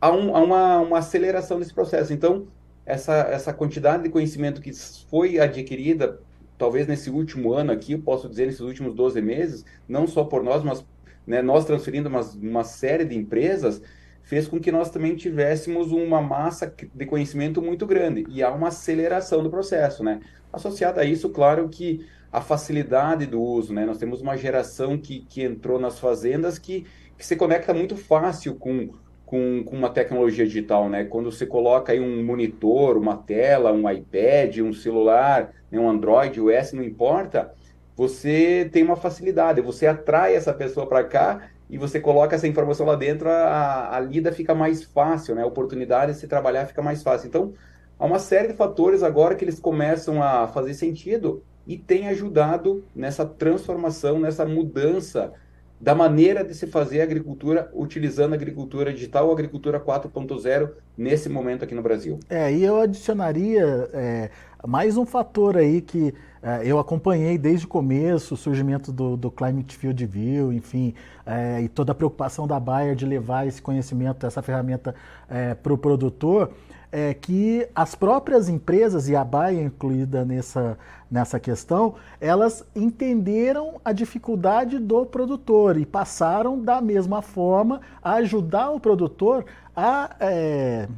há, 0.00 0.10
um, 0.10 0.34
há 0.34 0.40
uma, 0.40 0.80
uma 0.80 0.98
aceleração 0.98 1.58
desse 1.58 1.74
processo. 1.74 2.12
Então, 2.12 2.46
essa, 2.86 3.14
essa 3.30 3.52
quantidade 3.52 4.04
de 4.04 4.08
conhecimento 4.08 4.62
que 4.62 4.72
foi 5.10 5.38
adquirida, 5.38 6.18
talvez 6.58 6.86
nesse 6.86 7.08
último 7.08 7.54
ano 7.54 7.72
aqui, 7.72 7.92
eu 7.92 8.00
posso 8.00 8.28
dizer, 8.28 8.46
nesses 8.46 8.60
últimos 8.60 8.92
12 8.92 9.22
meses, 9.22 9.64
não 9.88 10.06
só 10.06 10.24
por 10.24 10.42
nós, 10.42 10.62
mas 10.62 10.84
né, 11.26 11.40
nós 11.40 11.64
transferindo 11.64 12.08
uma, 12.08 12.20
uma 12.20 12.64
série 12.64 13.04
de 13.04 13.16
empresas, 13.16 13.80
fez 14.22 14.46
com 14.46 14.60
que 14.60 14.72
nós 14.72 14.90
também 14.90 15.14
tivéssemos 15.16 15.92
uma 15.92 16.20
massa 16.20 16.74
de 16.92 17.06
conhecimento 17.06 17.62
muito 17.62 17.86
grande 17.86 18.26
e 18.28 18.42
há 18.42 18.50
uma 18.50 18.68
aceleração 18.68 19.42
do 19.42 19.48
processo, 19.48 20.04
né? 20.04 20.20
Associado 20.52 21.00
a 21.00 21.04
isso, 21.04 21.30
claro 21.30 21.68
que 21.68 22.04
a 22.30 22.42
facilidade 22.42 23.24
do 23.24 23.40
uso, 23.40 23.72
né? 23.72 23.86
Nós 23.86 23.96
temos 23.96 24.20
uma 24.20 24.36
geração 24.36 24.98
que, 24.98 25.20
que 25.20 25.42
entrou 25.42 25.78
nas 25.78 25.98
fazendas 25.98 26.58
que, 26.58 26.84
que 27.16 27.24
se 27.24 27.36
conecta 27.36 27.72
muito 27.72 27.96
fácil 27.96 28.54
com, 28.56 28.90
com, 29.28 29.62
com 29.62 29.76
uma 29.76 29.90
tecnologia 29.90 30.46
digital, 30.46 30.88
né? 30.88 31.04
Quando 31.04 31.30
você 31.30 31.44
coloca 31.44 31.92
aí 31.92 32.00
um 32.00 32.24
monitor, 32.24 32.96
uma 32.96 33.14
tela, 33.14 33.70
um 33.70 33.88
iPad, 33.88 34.60
um 34.60 34.72
celular, 34.72 35.52
né? 35.70 35.78
um 35.78 35.86
Android, 35.86 36.40
o 36.40 36.50
S, 36.50 36.74
não 36.74 36.82
importa, 36.82 37.52
você 37.94 38.70
tem 38.72 38.82
uma 38.82 38.96
facilidade, 38.96 39.60
você 39.60 39.86
atrai 39.86 40.34
essa 40.34 40.54
pessoa 40.54 40.86
para 40.86 41.04
cá 41.04 41.50
e 41.68 41.76
você 41.76 42.00
coloca 42.00 42.36
essa 42.36 42.48
informação 42.48 42.86
lá 42.86 42.96
dentro, 42.96 43.28
a, 43.28 43.94
a 43.96 44.00
lida 44.00 44.32
fica 44.32 44.54
mais 44.54 44.82
fácil, 44.82 45.34
né? 45.34 45.42
A 45.42 45.46
oportunidade 45.46 46.12
de 46.12 46.18
se 46.18 46.26
trabalhar 46.26 46.64
fica 46.64 46.80
mais 46.80 47.02
fácil. 47.02 47.28
Então, 47.28 47.52
há 47.98 48.06
uma 48.06 48.18
série 48.18 48.48
de 48.48 48.54
fatores 48.54 49.02
agora 49.02 49.34
que 49.34 49.44
eles 49.44 49.60
começam 49.60 50.22
a 50.22 50.48
fazer 50.48 50.72
sentido 50.72 51.42
e 51.66 51.76
tem 51.76 52.08
ajudado 52.08 52.82
nessa 52.96 53.26
transformação, 53.26 54.18
nessa 54.18 54.46
mudança 54.46 55.34
da 55.80 55.94
maneira 55.94 56.44
de 56.44 56.54
se 56.54 56.66
fazer 56.66 57.00
agricultura 57.00 57.70
utilizando 57.72 58.32
a 58.32 58.36
agricultura 58.36 58.92
digital 58.92 59.26
ou 59.26 59.32
agricultura 59.32 59.78
4.0 59.78 60.70
nesse 60.96 61.28
momento 61.28 61.64
aqui 61.64 61.74
no 61.74 61.82
Brasil. 61.82 62.18
É, 62.28 62.52
e 62.52 62.64
eu 62.64 62.80
adicionaria 62.80 63.88
é, 63.92 64.30
mais 64.66 64.96
um 64.96 65.06
fator 65.06 65.56
aí 65.56 65.80
que 65.80 66.12
é, 66.42 66.62
eu 66.64 66.78
acompanhei 66.78 67.38
desde 67.38 67.66
o 67.66 67.68
começo, 67.68 68.34
o 68.34 68.36
surgimento 68.36 68.92
do, 68.92 69.16
do 69.16 69.30
Climate 69.30 69.76
Field 69.76 70.04
View, 70.04 70.52
enfim, 70.52 70.94
é, 71.24 71.60
e 71.62 71.68
toda 71.68 71.92
a 71.92 71.94
preocupação 71.94 72.46
da 72.46 72.58
Bayer 72.58 72.96
de 72.96 73.06
levar 73.06 73.46
esse 73.46 73.62
conhecimento, 73.62 74.26
essa 74.26 74.42
ferramenta 74.42 74.94
é, 75.28 75.54
para 75.54 75.72
o 75.72 75.78
produtor, 75.78 76.52
é 76.90 77.14
que 77.14 77.68
as 77.74 77.94
próprias 77.94 78.48
empresas, 78.48 79.08
e 79.08 79.16
a 79.16 79.24
Bayer 79.24 79.64
incluída 79.64 80.24
nessa, 80.24 80.78
nessa 81.10 81.38
questão, 81.38 81.94
elas 82.20 82.64
entenderam 82.74 83.80
a 83.84 83.92
dificuldade 83.92 84.78
do 84.78 85.04
produtor 85.06 85.76
e 85.76 85.86
passaram 85.86 86.58
da 86.60 86.80
mesma 86.80 87.22
forma 87.22 87.80
a 88.02 88.14
ajudar 88.14 88.70
o 88.70 88.80
produtor 88.80 89.44
a 89.76 90.16
é, 90.18 90.88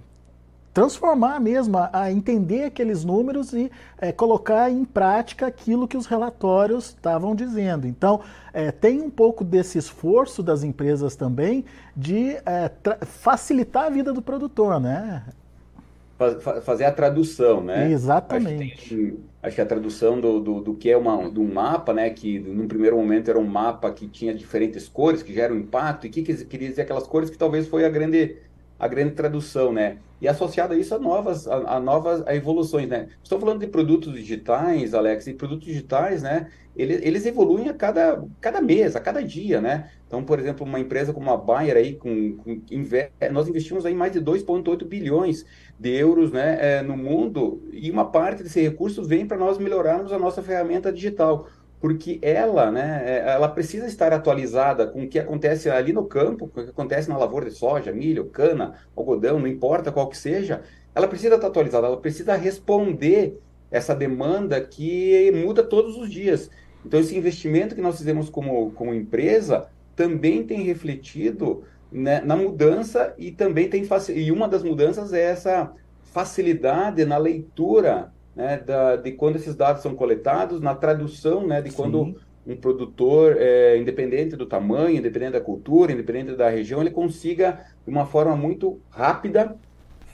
transformar 0.73 1.41
mesmo, 1.41 1.77
a, 1.93 2.11
entender 2.11 2.65
aqueles 2.65 3.05
números 3.05 3.53
e 3.53 3.71
é, 3.99 4.13
colocar 4.13 4.71
em 4.71 4.85
prática 4.85 5.47
aquilo 5.47 5.89
que 5.89 5.97
os 5.97 6.07
relatórios 6.07 6.87
estavam 6.87 7.35
dizendo. 7.35 7.87
Então, 7.87 8.21
é, 8.53 8.71
tem 8.71 9.01
um 9.01 9.11
pouco 9.11 9.45
desse 9.45 9.79
esforço 9.79 10.43
das 10.43 10.63
empresas 10.63 11.17
também 11.17 11.65
de 11.97 12.37
é, 12.47 12.71
facilitar 13.05 13.87
a 13.87 13.91
vida 13.91 14.13
do 14.13 14.23
produtor, 14.23 14.81
né? 14.81 15.25
Fazer 16.63 16.85
a 16.85 16.93
tradução, 16.93 17.63
né? 17.63 17.91
Exatamente. 17.91 18.75
Acho 18.75 18.89
que, 18.89 19.19
acho 19.43 19.55
que 19.57 19.61
a 19.63 19.67
tradução 19.67 20.21
do, 20.21 20.41
do, 20.41 20.61
do, 20.61 20.75
que 20.75 20.91
é 20.91 20.97
uma, 20.97 21.31
do 21.31 21.43
mapa, 21.43 21.95
né? 21.95 22.11
Que 22.11 22.39
num 22.39 22.69
primeiro 22.69 22.97
momento 22.97 23.31
era 23.31 23.39
um 23.39 23.47
mapa 23.47 23.91
que 23.91 24.07
tinha 24.07 24.35
diferentes 24.35 24.89
cores, 24.89 25.23
que 25.23 25.33
gera 25.33 25.55
um 25.55 25.59
impacto, 25.59 26.07
e 26.07 26.11
que, 26.11 26.23
que 26.23 26.45
queria 26.45 26.69
dizer 26.69 26.83
aquelas 26.83 27.07
cores 27.07 27.31
que 27.31 27.39
talvez 27.39 27.67
foi 27.67 27.85
a 27.85 27.89
grande 27.89 28.37
a 28.81 28.89
grande 28.89 29.13
tradução, 29.13 29.73
né? 29.73 29.99
E 30.21 30.27
associado 30.27 30.73
a 30.73 30.77
isso 30.77 30.95
a 30.95 30.99
novas, 30.99 31.47
a, 31.47 31.77
a 31.77 31.81
novas 31.81 32.27
a 32.27 32.35
evoluções, 32.35 32.89
né? 32.89 33.09
Estou 33.23 33.39
falando 33.39 33.61
de 33.61 33.67
produtos 33.67 34.15
digitais, 34.15 34.95
Alex, 34.95 35.27
e 35.27 35.35
produtos 35.35 35.67
digitais, 35.67 36.23
né? 36.23 36.51
Eles, 36.75 37.01
eles 37.03 37.27
evoluem 37.27 37.69
a 37.69 37.75
cada, 37.75 38.25
cada 38.41 38.61
mês, 38.63 38.97
a 38.97 39.01
cada 39.01 39.23
dia, 39.23 39.61
né? 39.61 39.91
Então, 40.11 40.25
por 40.25 40.41
exemplo, 40.41 40.67
uma 40.67 40.81
empresa 40.81 41.13
como 41.13 41.31
a 41.31 41.37
Bayer 41.37 41.77
aí, 41.77 41.95
com, 41.95 42.37
com 42.39 42.61
nós 43.31 43.47
investimos 43.47 43.87
aí 43.87 43.95
mais 43.95 44.11
de 44.11 44.21
2,8 44.21 44.85
bilhões 44.85 45.47
de 45.79 45.91
euros, 45.91 46.33
né, 46.33 46.59
é, 46.61 46.83
no 46.83 46.97
mundo, 46.97 47.63
e 47.73 47.89
uma 47.93 48.11
parte 48.11 48.43
desse 48.43 48.61
recurso 48.61 49.05
vem 49.05 49.25
para 49.25 49.37
nós 49.37 49.57
melhorarmos 49.57 50.13
a 50.13 50.19
nossa 50.19 50.43
ferramenta 50.43 50.93
digital 50.93 51.47
porque 51.81 52.19
ela, 52.21 52.73
né, 52.73 53.03
é, 53.07 53.31
ela 53.31 53.49
precisa 53.49 53.87
estar 53.87 54.13
atualizada 54.13 54.85
com 54.87 55.05
o 55.05 55.09
que 55.09 55.19
acontece 55.19 55.71
ali 55.71 55.93
no 55.93 56.05
campo, 56.05 56.49
com 56.49 56.61
o 56.61 56.65
que 56.65 56.71
acontece 56.71 57.09
na 57.09 57.17
lavoura 57.17 57.49
de 57.49 57.55
soja, 57.55 57.93
milho, 57.93 58.27
cana, 58.27 58.75
algodão, 58.97 59.39
não 59.39 59.47
importa 59.47 59.93
qual 59.93 60.09
que 60.09 60.19
seja, 60.19 60.61
ela 60.93 61.07
precisa 61.07 61.37
estar 61.37 61.47
atualizada, 61.47 61.87
ela 61.87 61.97
precisa 61.97 62.35
responder 62.35 63.41
essa 63.71 63.95
demanda 63.95 64.61
que 64.61 65.31
muda 65.33 65.63
todos 65.63 65.97
os 65.97 66.11
dias. 66.11 66.51
Então, 66.85 66.99
esse 66.99 67.17
investimento 67.17 67.75
que 67.75 67.81
nós 67.81 67.97
fizemos 67.97 68.29
como, 68.29 68.73
como 68.73 68.93
empresa 68.93 69.69
também 70.01 70.43
tem 70.47 70.63
refletido 70.63 71.63
né, 71.93 72.23
na 72.23 72.35
mudança 72.35 73.15
e 73.19 73.31
também 73.31 73.69
tem 73.69 73.87
e 74.15 74.33
uma 74.33 74.49
das 74.49 74.63
mudanças 74.63 75.13
é 75.13 75.23
essa 75.23 75.75
facilidade 76.05 77.05
na 77.05 77.19
leitura 77.19 78.11
né, 78.35 78.57
da, 78.57 78.97
de 78.97 79.13
quando 79.13 79.37
esses 79.37 79.55
dados 79.55 79.83
são 79.83 79.95
coletados, 79.95 80.59
na 80.59 80.75
tradução 80.75 81.47
né, 81.47 81.61
de 81.61 81.71
quando 81.71 82.03
Sim. 82.03 82.17
um 82.47 82.57
produtor, 82.57 83.37
é, 83.39 83.77
independente 83.77 84.37
do 84.37 84.47
tamanho, 84.47 84.97
independente 84.97 85.33
da 85.33 85.41
cultura, 85.43 85.93
independente 85.93 86.35
da 86.35 86.49
região, 86.49 86.81
ele 86.81 86.91
consiga, 86.91 87.61
de 87.85 87.91
uma 87.91 88.07
forma 88.07 88.35
muito 88.35 88.81
rápida, 88.89 89.55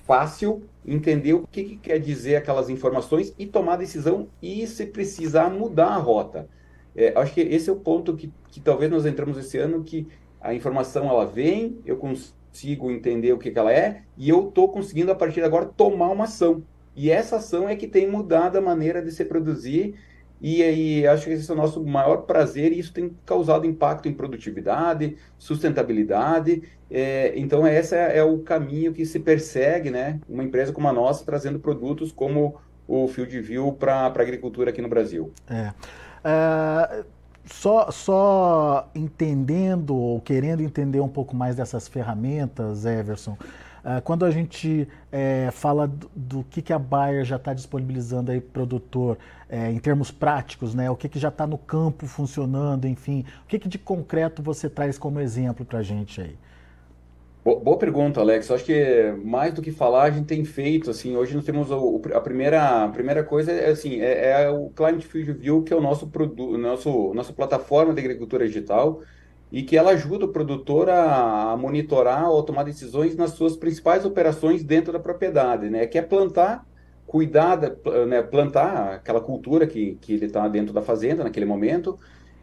fácil, 0.05 0.65
entender 0.85 1.35
o 1.35 1.47
que, 1.47 1.63
que 1.63 1.77
quer 1.77 2.01
dizer 2.01 2.35
aquelas 2.35 2.69
informações 2.69 3.33
e 3.39 3.47
tomar 3.47 3.77
decisão 3.77 4.27
e, 4.43 4.67
se 4.67 4.87
precisar, 4.87 5.49
mudar 5.49 5.91
a 5.91 5.97
rota. 5.97 6.49
É, 6.97 7.13
acho 7.15 7.35
que 7.35 7.41
esse 7.41 7.69
é 7.69 7.73
o 7.73 7.77
ponto 7.77 8.17
que, 8.17 8.33
que 8.51 8.61
talvez 8.61 8.91
nós 8.91 9.05
entramos 9.05 9.37
esse 9.37 9.59
ano, 9.59 9.85
que 9.85 10.09
a 10.41 10.55
informação 10.55 11.09
ela 11.09 11.27
vem, 11.27 11.79
eu 11.85 11.97
consigo 11.97 12.91
entender 12.91 13.33
o 13.33 13.39
que, 13.39 13.51
que 13.51 13.59
ela 13.59 13.73
é, 13.73 14.03
e 14.17 14.29
eu 14.29 14.49
estou 14.49 14.69
conseguindo, 14.71 15.13
a 15.13 15.15
partir 15.15 15.41
de 15.41 15.47
agora, 15.47 15.67
tomar 15.67 16.11
uma 16.11 16.25
ação. 16.25 16.63
E 16.97 17.11
essa 17.11 17.37
ação 17.37 17.69
é 17.69 17.77
que 17.77 17.87
tem 17.87 18.09
mudado 18.09 18.57
a 18.57 18.61
maneira 18.61 19.03
de 19.03 19.13
se 19.13 19.25
produzir. 19.25 19.95
E 20.41 20.63
aí 20.63 21.07
acho 21.07 21.27
que 21.27 21.33
esse 21.33 21.51
é 21.51 21.55
o 21.55 21.57
nosso 21.57 21.85
maior 21.85 22.23
prazer 22.23 22.73
e 22.73 22.79
isso 22.79 22.93
tem 22.93 23.15
causado 23.25 23.67
impacto 23.67 24.09
em 24.09 24.13
produtividade, 24.15 25.17
sustentabilidade. 25.39 26.63
É, 26.91 27.33
então 27.37 27.67
esse 27.67 27.95
é, 27.95 28.19
é, 28.19 28.25
o 28.25 28.39
caminho 28.39 28.93
que 28.93 29.05
se 29.05 29.19
persegue, 29.19 29.91
né? 29.91 30.21
Uma 30.29 30.45
empresa 30.45 30.73
como 30.73 30.89
a 30.89 30.93
nossa 30.93 31.25
trazendo 31.25 31.59
produtos 31.59 32.13
como 32.13 32.57
o 32.89 33.09
FieldView 33.09 33.73
para 33.73 33.95
a 33.95 34.07
agricultura 34.07 34.71
aqui 34.71 34.81
no 34.81 34.89
Brasil. 34.89 35.33
É. 35.49 35.73
Uh, 36.27 37.05
só, 37.45 37.93
só 37.93 38.91
entendendo 38.93 39.95
ou 39.95 40.21
querendo 40.21 40.63
entender 40.63 41.01
um 41.01 41.09
pouco 41.09 41.37
mais 41.37 41.55
dessas 41.55 41.87
ferramentas, 41.87 42.85
Everson, 42.85 43.39
ah, 43.89 44.01
quando 44.01 44.25
a 44.25 44.33
gente 44.33 44.89
é, 45.13 45.49
fala 45.53 45.87
do, 45.87 46.11
do, 46.13 46.43
que, 46.43 46.61
que 46.61 46.73
a 46.73 46.79
Bayer 46.79 47.25
já 47.25 47.37
está 47.37 47.55
disponibilizando 47.55 48.33
aí 48.33 48.41
produtor 48.41 49.17
é, 49.49 49.71
em 49.71 49.79
termos 49.79 50.11
práticos, 50.11 50.75
né? 50.75 50.91
O 50.91 50.97
que, 50.97 51.09
que 51.09 51.21
já 51.21 51.29
está 51.29 51.47
no 51.47 51.57
campo 51.57 52.05
funcionando, 52.05 52.89
enfim, 52.89 53.25
o 53.45 53.47
que, 53.47 53.61
que 53.61 53.69
de 53.69 53.79
concreto 53.79 54.43
você 54.43 54.69
traz 54.69 54.99
como 54.99 55.21
exemplo 55.21 55.65
para 55.65 55.79
a 55.79 55.83
gente 55.85 56.21
aí? 56.21 56.37
Boa 57.47 57.79
pergunta, 57.79 58.21
Alex. 58.21 58.49
Eu 58.49 58.57
acho 58.57 58.65
que 58.65 59.13
mais 59.25 59.55
do 59.55 59.63
que 59.63 59.71
falar, 59.71 60.03
a 60.03 60.11
gente 60.11 60.27
tem 60.27 60.45
feito, 60.45 60.91
assim, 60.91 61.17
hoje 61.17 61.33
nós 61.33 61.45
temos 61.45 61.71
o, 61.71 62.03
a 62.13 62.21
primeira, 62.21 62.85
a 62.85 62.89
primeira 62.89 63.23
coisa 63.23 63.53
é 63.53 63.71
assim, 63.71 64.01
é, 64.01 64.43
é 64.43 64.51
o 64.51 64.69
Climate 64.71 65.07
Fusion 65.07 65.35
View, 65.35 65.63
que 65.63 65.73
é 65.73 65.77
o 65.77 65.81
nosso 65.81 66.09
produto, 66.09 66.59
nosso 66.59 67.15
nossa 67.15 67.33
plataforma 67.33 67.95
de 67.95 68.01
agricultura 68.01 68.45
digital, 68.49 69.01
e 69.53 69.63
que 69.63 69.77
ela 69.77 69.93
ajuda 69.93 70.25
o 70.25 70.33
produtor 70.33 70.91
a, 70.91 71.53
a 71.53 71.57
monitorar 71.57 72.29
ou 72.29 72.43
tomar 72.43 72.65
decisões 72.65 73.15
nas 73.15 73.31
suas 73.31 73.57
principais 73.57 74.05
operações 74.05 74.65
dentro 74.65 74.93
da 74.93 74.99
propriedade, 74.99 75.71
né? 75.71 75.87
Que 75.87 75.99
é 75.99 76.03
plantar, 76.03 76.67
cuidar, 77.07 77.55
da, 77.55 78.07
né? 78.07 78.23
plantar 78.23 78.95
aquela 78.95 79.21
cultura 79.21 79.69
que, 79.69 79.95
que 80.01 80.15
ele 80.15 80.27
está 80.27 80.49
dentro 80.49 80.75
da 80.75 80.83
fazenda 80.83 81.23
naquele 81.23 81.47
momento, 81.47 81.97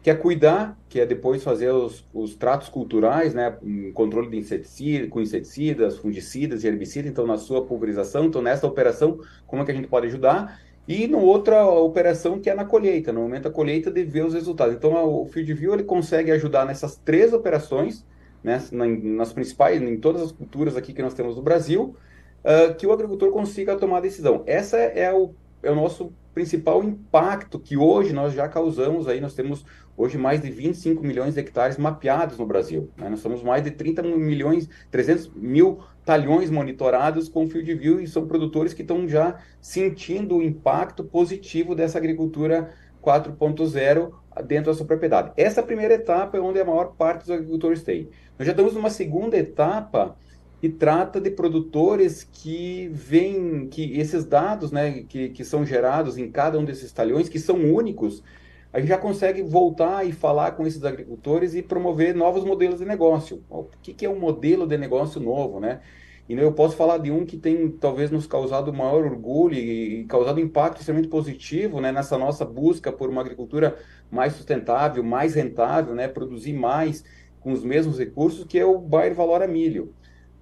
que 0.04 0.10
é 0.10 0.14
cuidar, 0.14 0.78
que 0.86 1.00
é 1.00 1.06
depois 1.06 1.42
fazer 1.42 1.70
os, 1.70 2.06
os 2.12 2.34
tratos 2.34 2.68
culturais, 2.68 3.32
né? 3.32 3.56
Um 3.62 3.90
controle 3.90 4.28
de 4.28 4.36
inseticida, 4.36 5.08
com 5.08 5.18
inseticidas, 5.18 5.96
fungicidas 5.96 6.62
e 6.62 6.66
herbicidas, 6.66 7.10
então 7.10 7.26
na 7.26 7.38
sua 7.38 7.64
pulverização, 7.64 8.26
então 8.26 8.42
nessa 8.42 8.66
operação, 8.66 9.18
como 9.46 9.62
é 9.62 9.64
que 9.64 9.70
a 9.70 9.74
gente 9.74 9.88
pode 9.88 10.08
ajudar? 10.08 10.60
E 10.86 11.08
no 11.08 11.20
outra 11.20 11.66
operação 11.66 12.38
que 12.38 12.50
é 12.50 12.54
na 12.54 12.66
colheita, 12.66 13.14
no 13.14 13.22
momento 13.22 13.44
da 13.44 13.50
colheita 13.50 13.90
de 13.90 14.04
ver 14.04 14.26
os 14.26 14.34
resultados. 14.34 14.74
Então 14.74 14.92
o 14.92 15.24
Field 15.24 15.54
View 15.54 15.72
ele 15.72 15.84
consegue 15.84 16.30
ajudar 16.32 16.66
nessas 16.66 16.96
três 16.96 17.32
operações, 17.32 18.04
né, 18.42 18.62
nas 18.70 19.32
principais, 19.32 19.80
em 19.80 19.96
todas 19.96 20.20
as 20.20 20.32
culturas 20.32 20.76
aqui 20.76 20.92
que 20.92 21.00
nós 21.00 21.14
temos 21.14 21.34
no 21.34 21.42
Brasil, 21.42 21.96
uh, 22.44 22.74
que 22.74 22.86
o 22.86 22.92
agricultor 22.92 23.30
consiga 23.30 23.74
tomar 23.74 23.96
a 23.96 24.02
decisão. 24.02 24.42
Essa 24.44 24.76
é 24.76 25.10
o, 25.14 25.34
é 25.64 25.70
o 25.70 25.74
nosso 25.74 26.12
principal 26.32 26.82
impacto 26.82 27.58
que 27.58 27.76
hoje 27.76 28.12
nós 28.12 28.34
já 28.34 28.48
causamos 28.48 29.06
aí, 29.08 29.20
nós 29.20 29.34
temos 29.34 29.64
hoje 29.96 30.18
mais 30.18 30.42
de 30.42 30.50
25 30.50 31.02
milhões 31.02 31.34
de 31.34 31.40
hectares 31.40 31.78
mapeados 31.78 32.36
no 32.36 32.46
Brasil. 32.46 32.90
Né? 32.96 33.08
Nós 33.08 33.22
temos 33.22 33.42
mais 33.42 33.62
de 33.62 33.70
30 33.70 34.02
milhões, 34.02 34.68
300 34.90 35.30
mil 35.34 35.80
talhões 36.04 36.50
monitorados 36.50 37.28
com 37.28 37.48
field 37.48 37.74
view 37.74 38.00
e 38.00 38.06
são 38.06 38.26
produtores 38.26 38.74
que 38.74 38.82
estão 38.82 39.08
já 39.08 39.38
sentindo 39.60 40.36
o 40.36 40.42
impacto 40.42 41.04
positivo 41.04 41.74
dessa 41.74 41.98
agricultura 41.98 42.70
4.0 43.02 44.12
dentro 44.44 44.72
da 44.72 44.74
sua 44.74 44.86
propriedade. 44.86 45.32
Essa 45.36 45.62
primeira 45.62 45.94
etapa 45.94 46.36
é 46.36 46.40
onde 46.40 46.58
a 46.60 46.64
maior 46.64 46.94
parte 46.96 47.20
dos 47.20 47.30
agricultores 47.30 47.82
tem. 47.82 48.08
Nós 48.38 48.46
já 48.46 48.52
estamos 48.52 48.74
numa 48.74 48.90
segunda 48.90 49.36
etapa 49.36 50.16
que 50.64 50.70
trata 50.70 51.20
de 51.20 51.30
produtores 51.30 52.24
que 52.24 52.88
vêm, 52.90 53.68
que 53.68 54.00
esses 54.00 54.24
dados 54.24 54.72
né, 54.72 55.04
que, 55.06 55.28
que 55.28 55.44
são 55.44 55.62
gerados 55.62 56.16
em 56.16 56.30
cada 56.30 56.58
um 56.58 56.64
desses 56.64 56.90
talhões, 56.90 57.28
que 57.28 57.38
são 57.38 57.56
únicos, 57.56 58.24
a 58.72 58.80
gente 58.80 58.88
já 58.88 58.96
consegue 58.96 59.42
voltar 59.42 60.06
e 60.06 60.12
falar 60.12 60.52
com 60.52 60.66
esses 60.66 60.82
agricultores 60.82 61.54
e 61.54 61.60
promover 61.60 62.14
novos 62.14 62.44
modelos 62.44 62.78
de 62.78 62.86
negócio. 62.86 63.44
O 63.50 63.66
que, 63.82 63.92
que 63.92 64.06
é 64.06 64.08
um 64.08 64.18
modelo 64.18 64.66
de 64.66 64.78
negócio 64.78 65.20
novo, 65.20 65.60
né? 65.60 65.82
E 66.26 66.32
eu 66.32 66.50
posso 66.50 66.74
falar 66.74 66.96
de 66.96 67.10
um 67.10 67.26
que 67.26 67.36
tem 67.36 67.68
talvez 67.68 68.10
nos 68.10 68.26
causado 68.26 68.72
maior 68.72 69.04
orgulho 69.04 69.58
e 69.58 70.06
causado 70.06 70.40
impacto 70.40 70.78
extremamente 70.78 71.10
positivo 71.10 71.78
né, 71.78 71.92
nessa 71.92 72.16
nossa 72.16 72.42
busca 72.42 72.90
por 72.90 73.10
uma 73.10 73.20
agricultura 73.20 73.76
mais 74.10 74.32
sustentável, 74.32 75.04
mais 75.04 75.34
rentável, 75.34 75.94
né, 75.94 76.08
produzir 76.08 76.54
mais 76.54 77.04
com 77.38 77.52
os 77.52 77.62
mesmos 77.62 77.98
recursos, 77.98 78.46
que 78.46 78.58
é 78.58 78.64
o 78.64 78.78
Bayer 78.78 79.14
Valora 79.14 79.46
Milho 79.46 79.92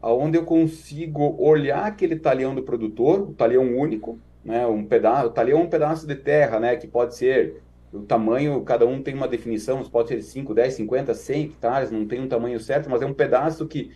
onde 0.03 0.37
eu 0.37 0.45
consigo 0.45 1.37
olhar 1.39 1.85
aquele 1.87 2.17
talhão 2.17 2.55
do 2.55 2.63
produtor, 2.63 3.21
o 3.23 3.35
talhão 3.35 3.77
único, 3.77 4.19
né, 4.45 4.67
um 4.67 4.85
pedaço, 4.85 5.29
o 5.29 5.31
talhão 5.31 5.61
é 5.61 5.63
um 5.63 5.69
pedaço 5.69 6.07
de 6.07 6.17
terra, 6.17 6.59
né, 6.59 6.77
que 6.77 6.89
pode 6.89 7.15
ser 7.15 7.63
o 7.93 8.01
tamanho, 8.01 8.61
cada 8.63 8.87
um 8.87 9.03
tem 9.03 9.15
uma 9.15 9.29
definição, 9.29 9.83
pode 9.85 10.09
ser 10.09 10.23
5, 10.23 10.55
10, 10.55 10.75
50, 10.75 11.15
100 11.15 11.45
hectares, 11.45 11.91
não 11.91 12.07
tem 12.07 12.21
um 12.21 12.29
tamanho 12.29 12.59
certo, 12.59 12.91
mas 12.91 13.03
é 13.03 13.07
um 13.07 13.15
pedaço 13.15 13.67
que 13.67 13.93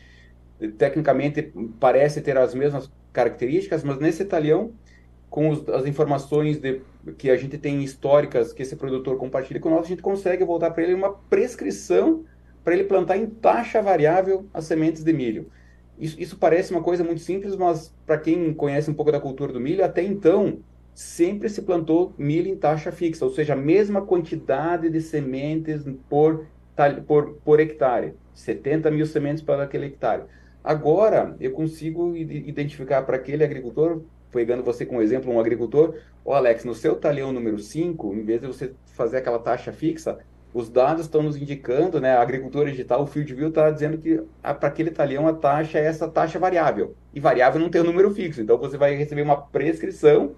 tecnicamente 0.79 1.53
parece 1.81 2.21
ter 2.21 2.37
as 2.37 2.55
mesmas 2.55 2.91
características, 3.13 3.83
mas 3.83 3.99
nesse 3.99 4.25
talhão, 4.25 4.73
com 5.29 5.49
os, 5.49 5.69
as 5.69 5.87
informações 5.87 6.59
de, 6.59 6.83
que 7.19 7.31
a 7.31 7.37
gente 7.37 7.59
tem 7.59 7.83
históricas 7.83 8.53
que 8.53 8.63
esse 8.63 8.77
produtor 8.77 9.17
compartilha 9.17 9.59
com 9.59 9.71
nós, 9.71 9.87
a 9.87 9.89
gente 9.89 10.03
consegue 10.03 10.45
voltar 10.45 10.71
para 10.71 10.83
ele 10.83 10.95
uma 10.95 11.13
prescrição 11.13 12.25
para 12.63 12.75
ele 12.75 12.85
plantar 12.85 13.17
em 13.17 13.27
taxa 13.27 13.81
variável 13.81 14.49
as 14.53 14.65
sementes 14.65 15.05
de 15.05 15.13
milho. 15.13 15.51
Isso, 15.99 16.21
isso 16.21 16.37
parece 16.37 16.73
uma 16.73 16.83
coisa 16.83 17.03
muito 17.03 17.21
simples, 17.21 17.57
mas 17.57 17.95
para 18.05 18.19
quem 18.19 18.53
conhece 18.53 18.91
um 18.91 18.95
pouco 18.95 19.13
da 19.13 19.21
cultura 19.21 19.53
do 19.53 19.61
milho, 19.61 19.85
até 19.85 20.03
então 20.03 20.59
sempre 20.95 21.49
se 21.49 21.63
plantou 21.63 22.15
milho 22.17 22.49
em 22.49 22.57
taxa 22.57 22.91
fixa, 22.91 23.25
ou 23.25 23.31
seja, 23.31 23.53
a 23.53 23.57
mesma 23.57 24.03
quantidade 24.03 24.89
de 24.89 25.01
sementes 25.01 25.85
por, 26.09 26.47
por, 27.07 27.35
por 27.45 27.61
hectare, 27.61 28.15
70 28.33 28.91
mil 28.91 29.05
sementes 29.07 29.43
para 29.43 29.63
aquele 29.63 29.87
hectare. 29.87 30.25
Agora, 30.65 31.37
eu 31.39 31.53
consigo 31.53 32.17
identificar 32.17 33.03
para 33.03 33.17
aquele 33.17 33.45
agricultor, 33.45 34.03
pegando 34.33 34.65
você 34.65 34.85
como 34.85 35.01
exemplo, 35.01 35.33
um 35.33 35.39
agricultor, 35.39 35.97
ó 36.25 36.33
oh, 36.33 36.35
Alex, 36.35 36.65
no 36.65 36.75
seu 36.75 36.97
talhão 36.97 37.33
número 37.33 37.59
5, 37.59 38.15
em 38.15 38.25
vez 38.25 38.41
de 38.41 38.47
você 38.47 38.73
fazer 38.87 39.19
aquela 39.19 39.39
taxa 39.39 39.73
fixa, 39.73 40.19
os 40.57 40.71
dados 40.71 41.03
estão 41.03 41.23
nos 41.23 41.37
indicando, 41.37 42.01
né, 42.01 42.17
a 42.17 42.23
agricultura 42.23 42.71
digital, 42.71 43.03
o 43.03 43.07
Field 43.07 43.35
View 43.35 43.49
está 43.49 43.71
dizendo 43.71 43.99
que 43.99 44.23
para 44.43 44.69
aquele 44.69 44.91
talhão 44.91 45.29
a 45.29 45.35
taxa 45.35 45.79
é 45.79 45.85
essa 45.85 46.09
taxa 46.09 46.39
variável. 46.39 46.97
E 47.13 47.21
variável 47.21 47.61
não 47.61 47.69
tem 47.69 47.83
um 47.83 47.85
número 47.85 48.11
fixo. 48.11 48.41
Então 48.41 48.57
você 48.57 48.79
vai 48.79 48.95
receber 48.95 49.21
uma 49.21 49.37
prescrição, 49.37 50.35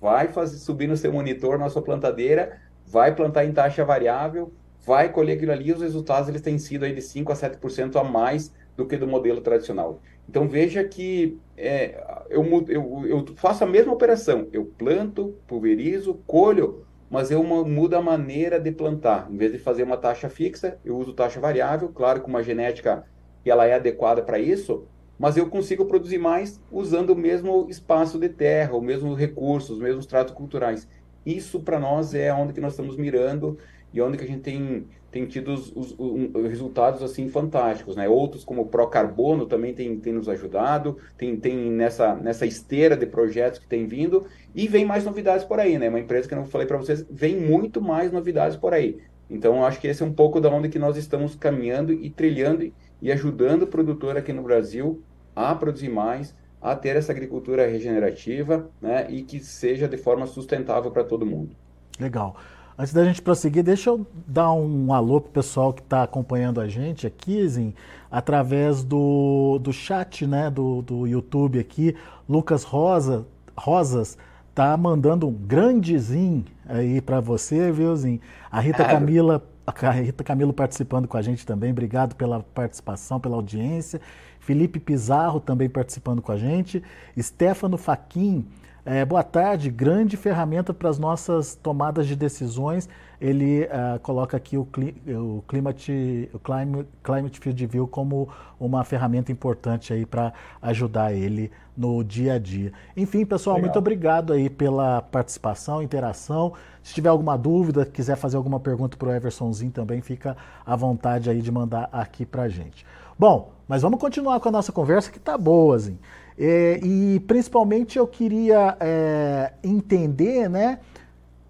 vai 0.00 0.28
fazer 0.28 0.58
subir 0.58 0.86
no 0.86 0.96
seu 0.96 1.12
monitor, 1.12 1.58
na 1.58 1.68
sua 1.68 1.82
plantadeira, 1.82 2.56
vai 2.86 3.12
plantar 3.12 3.46
em 3.46 3.52
taxa 3.52 3.84
variável, 3.84 4.52
vai 4.86 5.10
colher 5.10 5.32
aquilo 5.32 5.50
ali, 5.50 5.72
os 5.72 5.82
resultados 5.82 6.28
eles 6.28 6.40
têm 6.40 6.56
sido 6.56 6.84
aí 6.84 6.94
de 6.94 7.02
5 7.02 7.32
a 7.32 7.34
7% 7.34 7.96
a 7.96 8.04
mais 8.04 8.54
do 8.76 8.86
que 8.86 8.96
do 8.96 9.08
modelo 9.08 9.40
tradicional. 9.40 10.00
Então 10.28 10.48
veja 10.48 10.84
que 10.84 11.36
é, 11.56 12.00
eu, 12.30 12.44
eu, 12.68 13.06
eu 13.08 13.26
faço 13.34 13.64
a 13.64 13.66
mesma 13.66 13.92
operação, 13.92 14.46
eu 14.52 14.64
planto, 14.64 15.34
pulverizo, 15.48 16.14
colho, 16.28 16.86
mas 17.10 17.30
eu 17.30 17.42
mudo 17.42 17.94
a 17.94 18.02
maneira 18.02 18.60
de 18.60 18.70
plantar. 18.70 19.28
Em 19.30 19.36
vez 19.36 19.52
de 19.52 19.58
fazer 19.58 19.82
uma 19.82 19.96
taxa 19.96 20.28
fixa, 20.28 20.78
eu 20.84 20.96
uso 20.96 21.12
taxa 21.12 21.40
variável, 21.40 21.88
claro, 21.88 22.20
com 22.20 22.28
uma 22.28 22.42
genética 22.42 23.04
que 23.42 23.50
ela 23.50 23.66
é 23.66 23.74
adequada 23.74 24.22
para 24.22 24.38
isso, 24.38 24.86
mas 25.18 25.36
eu 25.36 25.48
consigo 25.48 25.86
produzir 25.86 26.18
mais 26.18 26.60
usando 26.70 27.10
o 27.10 27.16
mesmo 27.16 27.66
espaço 27.68 28.18
de 28.18 28.28
terra, 28.28 28.76
os 28.76 28.82
mesmos 28.82 29.18
recursos, 29.18 29.76
os 29.76 29.82
mesmos 29.82 30.06
tratos 30.06 30.34
culturais. 30.34 30.88
Isso 31.24 31.60
para 31.60 31.78
nós 31.78 32.14
é 32.14 32.32
onde 32.32 32.52
que 32.52 32.60
nós 32.60 32.72
estamos 32.72 32.96
mirando 32.96 33.58
e 33.92 34.00
onde 34.00 34.18
que 34.18 34.24
a 34.24 34.26
gente 34.26 34.42
tem 34.42 34.86
tem 35.10 35.24
tido 35.24 35.54
os, 35.54 35.72
os, 35.74 35.94
os, 35.98 36.44
resultados 36.48 37.02
assim 37.02 37.28
fantásticos, 37.28 37.96
né? 37.96 38.08
Outros 38.08 38.44
como 38.44 38.62
o 38.62 38.66
Procarbono 38.66 39.46
também 39.46 39.72
tem, 39.72 39.98
tem 39.98 40.12
nos 40.12 40.28
ajudado, 40.28 40.98
tem, 41.16 41.34
tem 41.36 41.56
nessa, 41.56 42.14
nessa 42.14 42.44
esteira 42.44 42.96
de 42.96 43.06
projetos 43.06 43.58
que 43.58 43.66
tem 43.66 43.86
vindo 43.86 44.26
e 44.54 44.68
vem 44.68 44.84
mais 44.84 45.04
novidades 45.04 45.46
por 45.46 45.58
aí, 45.58 45.78
né? 45.78 45.88
Uma 45.88 46.00
empresa 46.00 46.28
que 46.28 46.34
eu 46.34 46.38
não 46.38 46.44
falei 46.44 46.66
para 46.66 46.76
vocês, 46.76 47.06
vem 47.10 47.40
muito 47.40 47.80
mais 47.80 48.12
novidades 48.12 48.56
por 48.56 48.74
aí. 48.74 48.98
Então 49.30 49.64
acho 49.64 49.80
que 49.80 49.86
esse 49.86 50.02
é 50.02 50.06
um 50.06 50.12
pouco 50.12 50.40
da 50.40 50.50
onde 50.50 50.68
que 50.68 50.78
nós 50.78 50.96
estamos 50.96 51.34
caminhando 51.34 51.92
e 51.92 52.10
trilhando 52.10 52.70
e 53.00 53.12
ajudando 53.12 53.62
o 53.62 53.66
produtor 53.66 54.16
aqui 54.16 54.32
no 54.32 54.42
Brasil 54.42 55.02
a 55.34 55.54
produzir 55.54 55.88
mais, 55.88 56.34
a 56.60 56.74
ter 56.74 56.96
essa 56.96 57.12
agricultura 57.12 57.66
regenerativa, 57.66 58.68
né? 58.80 59.06
E 59.08 59.22
que 59.22 59.40
seja 59.40 59.88
de 59.88 59.96
forma 59.96 60.26
sustentável 60.26 60.90
para 60.90 61.04
todo 61.04 61.24
mundo. 61.24 61.56
Legal. 61.98 62.36
Antes 62.80 62.92
da 62.94 63.04
gente 63.04 63.20
prosseguir, 63.20 63.64
deixa 63.64 63.90
eu 63.90 64.06
dar 64.24 64.52
um 64.52 64.92
alô 64.92 65.20
para 65.20 65.30
o 65.30 65.32
pessoal 65.32 65.72
que 65.72 65.82
está 65.82 66.04
acompanhando 66.04 66.60
a 66.60 66.68
gente 66.68 67.08
aqui, 67.08 67.44
Zin, 67.48 67.74
através 68.08 68.84
do, 68.84 69.58
do 69.60 69.72
chat 69.72 70.24
né, 70.24 70.48
do, 70.48 70.80
do 70.82 71.04
YouTube 71.04 71.58
aqui. 71.58 71.96
Lucas 72.28 72.62
Rosa, 72.62 73.26
Rosas 73.56 74.16
tá 74.54 74.76
mandando 74.76 75.26
um 75.26 75.32
grandezinho 75.32 76.44
aí 76.68 77.00
para 77.00 77.18
você, 77.18 77.72
viu, 77.72 77.96
Zin? 77.96 78.20
A 78.48 78.60
Rita 78.60 78.84
Camila, 78.84 79.44
a 79.66 79.90
Rita 79.90 80.22
Camilo 80.22 80.52
participando 80.52 81.08
com 81.08 81.16
a 81.16 81.22
gente 81.22 81.44
também. 81.44 81.72
Obrigado 81.72 82.14
pela 82.14 82.44
participação, 82.54 83.18
pela 83.18 83.34
audiência. 83.34 84.00
Felipe 84.38 84.78
Pizarro 84.78 85.40
também 85.40 85.68
participando 85.68 86.22
com 86.22 86.30
a 86.30 86.36
gente. 86.36 86.80
Stefano 87.18 87.76
Faquin 87.76 88.46
é, 88.90 89.04
boa 89.04 89.22
tarde, 89.22 89.70
grande 89.70 90.16
ferramenta 90.16 90.72
para 90.72 90.88
as 90.88 90.98
nossas 90.98 91.54
tomadas 91.54 92.06
de 92.06 92.16
decisões. 92.16 92.88
Ele 93.20 93.64
uh, 93.64 93.98
coloca 94.00 94.34
aqui 94.34 94.56
o, 94.56 94.62
o, 94.62 95.44
Climate, 95.46 96.30
o 96.32 96.38
Climate, 96.38 96.88
Climate 97.02 97.38
Field 97.38 97.66
View 97.66 97.86
como 97.86 98.30
uma 98.58 98.82
ferramenta 98.84 99.30
importante 99.30 99.92
aí 99.92 100.06
para 100.06 100.32
ajudar 100.62 101.12
ele 101.12 101.52
no 101.76 102.02
dia 102.02 102.34
a 102.34 102.38
dia. 102.38 102.72
Enfim, 102.96 103.26
pessoal, 103.26 103.56
Legal. 103.56 103.66
muito 103.66 103.78
obrigado 103.78 104.32
aí 104.32 104.48
pela 104.48 105.02
participação, 105.02 105.82
interação. 105.82 106.54
Se 106.82 106.94
tiver 106.94 107.10
alguma 107.10 107.36
dúvida, 107.36 107.84
quiser 107.84 108.16
fazer 108.16 108.38
alguma 108.38 108.58
pergunta 108.58 108.96
para 108.96 109.08
o 109.10 109.12
Eversonzinho 109.12 109.70
também, 109.70 110.00
fica 110.00 110.34
à 110.64 110.74
vontade 110.74 111.28
aí 111.28 111.42
de 111.42 111.52
mandar 111.52 111.90
aqui 111.92 112.24
para 112.24 112.44
a 112.44 112.48
gente. 112.48 112.86
Bom, 113.18 113.52
mas 113.68 113.82
vamos 113.82 114.00
continuar 114.00 114.40
com 114.40 114.48
a 114.48 114.52
nossa 114.52 114.72
conversa 114.72 115.10
que 115.12 115.20
tá 115.20 115.36
boa, 115.36 115.76
assim. 115.76 115.98
É, 116.38 116.78
e 116.82 117.20
principalmente 117.26 117.98
eu 117.98 118.06
queria 118.06 118.76
é, 118.78 119.52
entender, 119.62 120.48
né? 120.48 120.78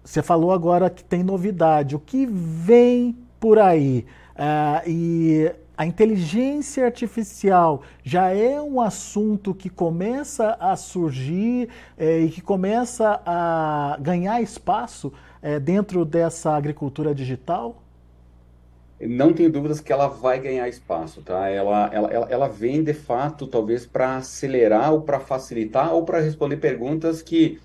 Você 0.03 0.23
falou 0.23 0.51
agora 0.51 0.89
que 0.89 1.03
tem 1.03 1.21
novidade. 1.21 1.95
O 1.95 1.99
que 1.99 2.25
vem 2.25 3.15
por 3.39 3.59
aí? 3.59 4.05
É, 4.35 4.89
e 4.89 5.51
a 5.77 5.85
inteligência 5.85 6.83
artificial 6.85 7.83
já 8.03 8.31
é 8.31 8.59
um 8.59 8.81
assunto 8.81 9.53
que 9.53 9.69
começa 9.69 10.57
a 10.59 10.75
surgir 10.75 11.69
é, 11.97 12.19
e 12.21 12.29
que 12.29 12.41
começa 12.41 13.21
a 13.25 13.95
ganhar 14.01 14.41
espaço 14.41 15.13
é, 15.41 15.59
dentro 15.59 16.03
dessa 16.03 16.51
agricultura 16.51 17.13
digital? 17.13 17.81
Não 19.01 19.33
tenho 19.33 19.51
dúvidas 19.51 19.79
que 19.79 19.93
ela 19.93 20.07
vai 20.07 20.39
ganhar 20.39 20.67
espaço, 20.67 21.21
tá? 21.21 21.47
Ela, 21.47 21.89
ela, 21.93 22.09
ela, 22.11 22.27
ela 22.29 22.47
vem 22.47 22.83
de 22.83 22.93
fato, 22.93 23.47
talvez, 23.47 23.85
para 23.85 24.17
acelerar 24.17 24.93
ou 24.93 25.01
para 25.01 25.19
facilitar 25.19 25.93
ou 25.93 26.03
para 26.03 26.19
responder 26.19 26.57
perguntas 26.57 27.21
que 27.21 27.59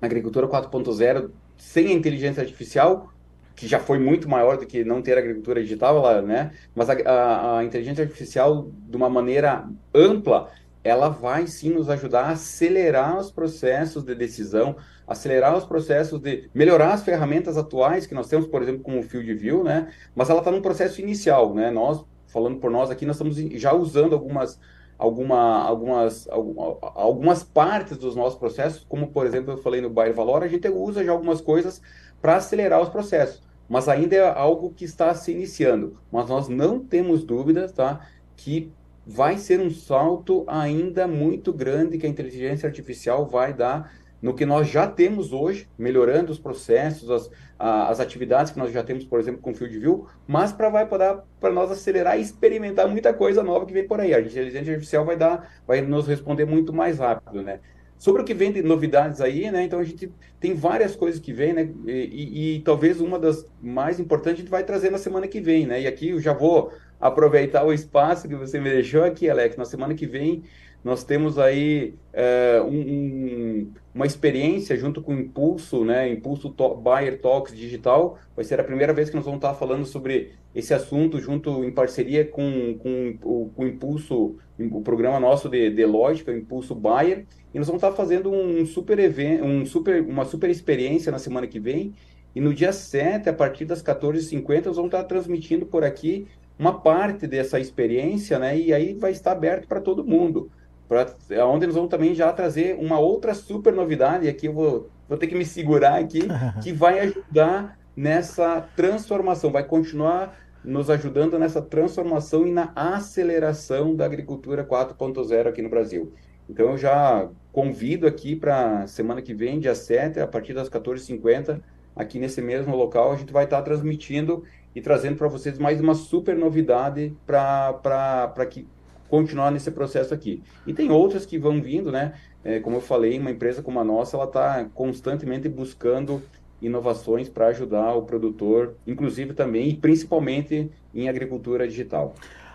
a 0.00 0.06
agricultura 0.06 0.46
4.0, 0.46 1.30
sem 1.56 1.88
a 1.88 1.92
inteligência 1.92 2.42
artificial, 2.42 3.12
que 3.56 3.66
já 3.66 3.78
foi 3.80 3.98
muito 3.98 4.28
maior 4.28 4.56
do 4.56 4.66
que 4.66 4.84
não 4.84 5.02
ter 5.02 5.18
agricultura 5.18 5.60
digital, 5.60 5.96
ela, 5.98 6.22
né? 6.22 6.52
Mas 6.74 6.88
a, 6.88 6.94
a, 6.94 7.58
a 7.58 7.64
inteligência 7.64 8.04
artificial, 8.04 8.70
de 8.88 8.96
uma 8.96 9.10
maneira 9.10 9.68
ampla, 9.94 10.50
ela 10.82 11.08
vai 11.08 11.46
sim 11.46 11.70
nos 11.70 11.88
ajudar 11.88 12.24
a 12.24 12.30
acelerar 12.30 13.18
os 13.18 13.30
processos 13.30 14.02
de 14.02 14.14
decisão, 14.14 14.76
acelerar 15.06 15.56
os 15.56 15.64
processos 15.64 16.20
de 16.20 16.48
melhorar 16.54 16.92
as 16.94 17.02
ferramentas 17.02 17.56
atuais 17.56 18.06
que 18.06 18.14
nós 18.14 18.28
temos, 18.28 18.46
por 18.46 18.62
exemplo, 18.62 18.82
como 18.82 19.00
o 19.00 19.02
Field 19.02 19.34
View, 19.34 19.62
né? 19.62 19.92
Mas 20.14 20.30
ela 20.30 20.38
está 20.40 20.50
num 20.50 20.62
processo 20.62 21.00
inicial, 21.00 21.54
né? 21.54 21.70
Nós, 21.70 22.04
falando 22.26 22.58
por 22.58 22.70
nós 22.70 22.90
aqui, 22.90 23.04
nós 23.04 23.16
estamos 23.16 23.36
já 23.60 23.74
usando 23.74 24.14
algumas 24.14 24.58
alguma, 25.00 25.62
algumas, 25.64 26.28
algumas 26.28 27.42
partes 27.42 27.96
dos 27.96 28.14
nossos 28.14 28.38
processos, 28.38 28.84
como 28.86 29.08
por 29.08 29.24
exemplo 29.24 29.54
eu 29.54 29.56
falei 29.56 29.80
no 29.80 29.88
Bayer 29.88 30.14
Valor, 30.14 30.42
a 30.42 30.48
gente 30.48 30.68
usa 30.68 31.02
já 31.02 31.10
algumas 31.10 31.40
coisas 31.40 31.80
para 32.20 32.36
acelerar 32.36 32.82
os 32.82 32.90
processos, 32.90 33.42
mas 33.66 33.88
ainda 33.88 34.14
é 34.14 34.28
algo 34.28 34.74
que 34.74 34.84
está 34.84 35.14
se 35.14 35.32
iniciando. 35.32 35.98
Mas 36.12 36.28
nós 36.28 36.48
não 36.48 36.78
temos 36.78 37.24
dúvidas, 37.24 37.72
tá, 37.72 38.06
que 38.36 38.74
vai 39.10 39.38
ser 39.38 39.58
um 39.58 39.70
salto 39.70 40.44
ainda 40.46 41.08
muito 41.08 41.52
grande 41.52 41.98
que 41.98 42.06
a 42.06 42.08
inteligência 42.08 42.68
artificial 42.68 43.26
vai 43.26 43.52
dar 43.52 43.92
no 44.22 44.34
que 44.34 44.46
nós 44.46 44.68
já 44.68 44.86
temos 44.86 45.32
hoje, 45.32 45.66
melhorando 45.76 46.30
os 46.30 46.38
processos, 46.38 47.10
as, 47.10 47.30
as 47.58 47.98
atividades 47.98 48.52
que 48.52 48.58
nós 48.58 48.70
já 48.70 48.84
temos, 48.84 49.04
por 49.04 49.18
exemplo, 49.18 49.40
com 49.40 49.52
Field 49.52 49.78
View, 49.78 50.06
mas 50.28 50.52
para 50.52 50.68
vai 50.68 50.86
para 50.86 51.52
nós 51.52 51.72
acelerar 51.72 52.18
e 52.18 52.22
experimentar 52.22 52.86
muita 52.86 53.12
coisa 53.12 53.42
nova 53.42 53.66
que 53.66 53.72
vem 53.72 53.88
por 53.88 53.98
aí. 53.98 54.14
A 54.14 54.20
inteligência 54.20 54.72
artificial 54.72 55.04
vai 55.04 55.16
dar, 55.16 55.60
vai 55.66 55.80
nos 55.80 56.06
responder 56.06 56.44
muito 56.44 56.72
mais 56.72 56.98
rápido, 56.98 57.42
né? 57.42 57.58
Sobre 57.98 58.22
o 58.22 58.24
que 58.24 58.32
vem 58.32 58.52
de 58.52 58.62
novidades 58.62 59.20
aí, 59.20 59.50
né? 59.50 59.64
Então 59.64 59.80
a 59.80 59.84
gente 59.84 60.12
tem 60.38 60.54
várias 60.54 60.94
coisas 60.94 61.20
que 61.20 61.32
vem, 61.32 61.52
né? 61.52 61.68
E, 61.86 61.90
e, 61.90 62.56
e, 62.56 62.60
talvez 62.60 63.00
uma 63.00 63.18
das 63.18 63.44
mais 63.60 63.98
importantes 63.98 64.40
a 64.40 64.42
gente 64.42 64.50
vai 64.50 64.62
trazer 64.62 64.90
na 64.90 64.98
semana 64.98 65.26
que 65.26 65.40
vem, 65.40 65.66
né? 65.66 65.80
E 65.80 65.86
aqui 65.86 66.10
eu 66.10 66.20
já 66.20 66.32
vou 66.32 66.72
aproveitar 67.00 67.64
o 67.64 67.72
espaço 67.72 68.28
que 68.28 68.34
você 68.34 68.60
me 68.60 68.70
deixou 68.70 69.04
aqui, 69.04 69.30
Alex. 69.30 69.56
Na 69.56 69.64
semana 69.64 69.94
que 69.94 70.06
vem 70.06 70.44
nós 70.82 71.04
temos 71.04 71.38
aí 71.38 71.94
é, 72.12 72.60
um, 72.62 72.68
um, 72.68 73.72
uma 73.94 74.06
experiência 74.06 74.74
junto 74.76 75.02
com 75.02 75.14
o 75.14 75.20
Impulso, 75.20 75.84
né? 75.84 76.10
Impulso 76.10 76.48
to 76.48 76.74
Buyer 76.74 77.20
Talks 77.20 77.54
Digital. 77.54 78.18
Vai 78.34 78.44
ser 78.46 78.58
a 78.58 78.64
primeira 78.64 78.92
vez 78.92 79.10
que 79.10 79.16
nós 79.16 79.24
vamos 79.24 79.38
estar 79.38 79.52
falando 79.54 79.84
sobre 79.84 80.32
esse 80.54 80.72
assunto 80.72 81.20
junto 81.20 81.62
em 81.64 81.70
parceria 81.70 82.24
com, 82.24 82.78
com, 82.78 83.18
o, 83.22 83.50
com 83.54 83.64
o 83.64 83.68
Impulso, 83.68 84.36
o 84.58 84.80
programa 84.80 85.20
nosso 85.20 85.50
de, 85.50 85.70
de 85.70 85.84
lógica, 85.84 86.32
o 86.32 86.36
Impulso 86.36 86.74
Buyer. 86.74 87.26
E 87.52 87.58
nós 87.58 87.66
vamos 87.66 87.82
estar 87.82 87.94
fazendo 87.94 88.30
um 88.30 88.64
super 88.64 88.98
evento, 88.98 89.44
um 89.44 89.66
super, 89.66 90.02
uma 90.02 90.24
super 90.24 90.48
experiência 90.48 91.12
na 91.12 91.18
semana 91.18 91.46
que 91.46 91.60
vem. 91.60 91.92
E 92.34 92.40
no 92.40 92.54
dia 92.54 92.72
7, 92.72 93.28
a 93.28 93.32
partir 93.32 93.64
das 93.64 93.82
14h50, 93.82 94.66
nós 94.66 94.76
vamos 94.76 94.86
estar 94.86 95.04
transmitindo 95.04 95.66
por 95.66 95.84
aqui 95.84 96.26
uma 96.60 96.78
parte 96.78 97.26
dessa 97.26 97.58
experiência, 97.58 98.38
né? 98.38 98.54
E 98.58 98.70
aí 98.74 98.92
vai 98.92 99.12
estar 99.12 99.32
aberto 99.32 99.66
para 99.66 99.80
todo 99.80 100.04
mundo. 100.04 100.50
Pra, 100.86 101.06
onde 101.46 101.64
nós 101.64 101.74
vamos 101.74 101.88
também 101.88 102.14
já 102.14 102.30
trazer 102.34 102.76
uma 102.78 102.98
outra 102.98 103.32
super 103.32 103.72
novidade, 103.72 104.26
e 104.26 104.28
aqui 104.28 104.46
eu 104.46 104.52
vou, 104.52 104.90
vou 105.08 105.16
ter 105.16 105.26
que 105.26 105.34
me 105.34 105.44
segurar 105.46 105.98
aqui, 105.98 106.20
que 106.62 106.70
vai 106.70 106.98
ajudar 106.98 107.78
nessa 107.96 108.60
transformação, 108.76 109.50
vai 109.50 109.64
continuar 109.64 110.38
nos 110.62 110.90
ajudando 110.90 111.38
nessa 111.38 111.62
transformação 111.62 112.46
e 112.46 112.52
na 112.52 112.70
aceleração 112.76 113.96
da 113.96 114.04
agricultura 114.04 114.62
4.0 114.62 115.46
aqui 115.46 115.62
no 115.62 115.70
Brasil. 115.70 116.12
Então 116.46 116.72
eu 116.72 116.76
já 116.76 117.26
convido 117.52 118.06
aqui 118.06 118.36
para 118.36 118.86
semana 118.86 119.22
que 119.22 119.32
vem, 119.32 119.58
dia 119.58 119.74
7, 119.74 120.20
a 120.20 120.26
partir 120.26 120.52
das 120.52 120.68
14h50, 120.68 121.62
aqui 121.96 122.18
nesse 122.18 122.42
mesmo 122.42 122.76
local, 122.76 123.12
a 123.12 123.16
gente 123.16 123.32
vai 123.32 123.44
estar 123.44 123.62
transmitindo 123.62 124.44
e 124.74 124.80
trazendo 124.80 125.16
para 125.16 125.28
vocês 125.28 125.58
mais 125.58 125.80
uma 125.80 125.94
super 125.94 126.36
novidade 126.36 127.14
para 127.26 128.46
que 128.48 128.66
continuar 129.08 129.50
nesse 129.50 129.70
processo 129.70 130.14
aqui. 130.14 130.42
E 130.66 130.72
tem 130.72 130.90
outras 130.90 131.26
que 131.26 131.38
vão 131.38 131.60
vindo, 131.60 131.90
né? 131.90 132.14
É, 132.44 132.60
como 132.60 132.76
eu 132.76 132.80
falei, 132.80 133.18
uma 133.18 133.30
empresa 133.30 133.62
como 133.62 133.80
a 133.80 133.84
nossa, 133.84 134.16
ela 134.16 134.26
está 134.26 134.64
constantemente 134.72 135.48
buscando 135.48 136.22
inovações 136.62 137.28
para 137.28 137.48
ajudar 137.48 137.94
o 137.94 138.02
produtor, 138.02 138.74
inclusive 138.86 139.34
também 139.34 139.68
e 139.70 139.76
principalmente 139.76 140.70
em 140.94 141.08
agricultura 141.08 141.66
digital. 141.66 142.14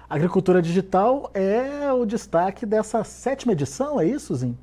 Agricultura 0.09 0.61
digital 0.61 1.29
é 1.33 1.91
o 1.91 2.05
destaque 2.05 2.65
dessa 2.65 3.03
sétima 3.03 3.53
edição, 3.53 3.99
é 3.99 4.07
isso, 4.07 4.33
Zin? 4.35 4.55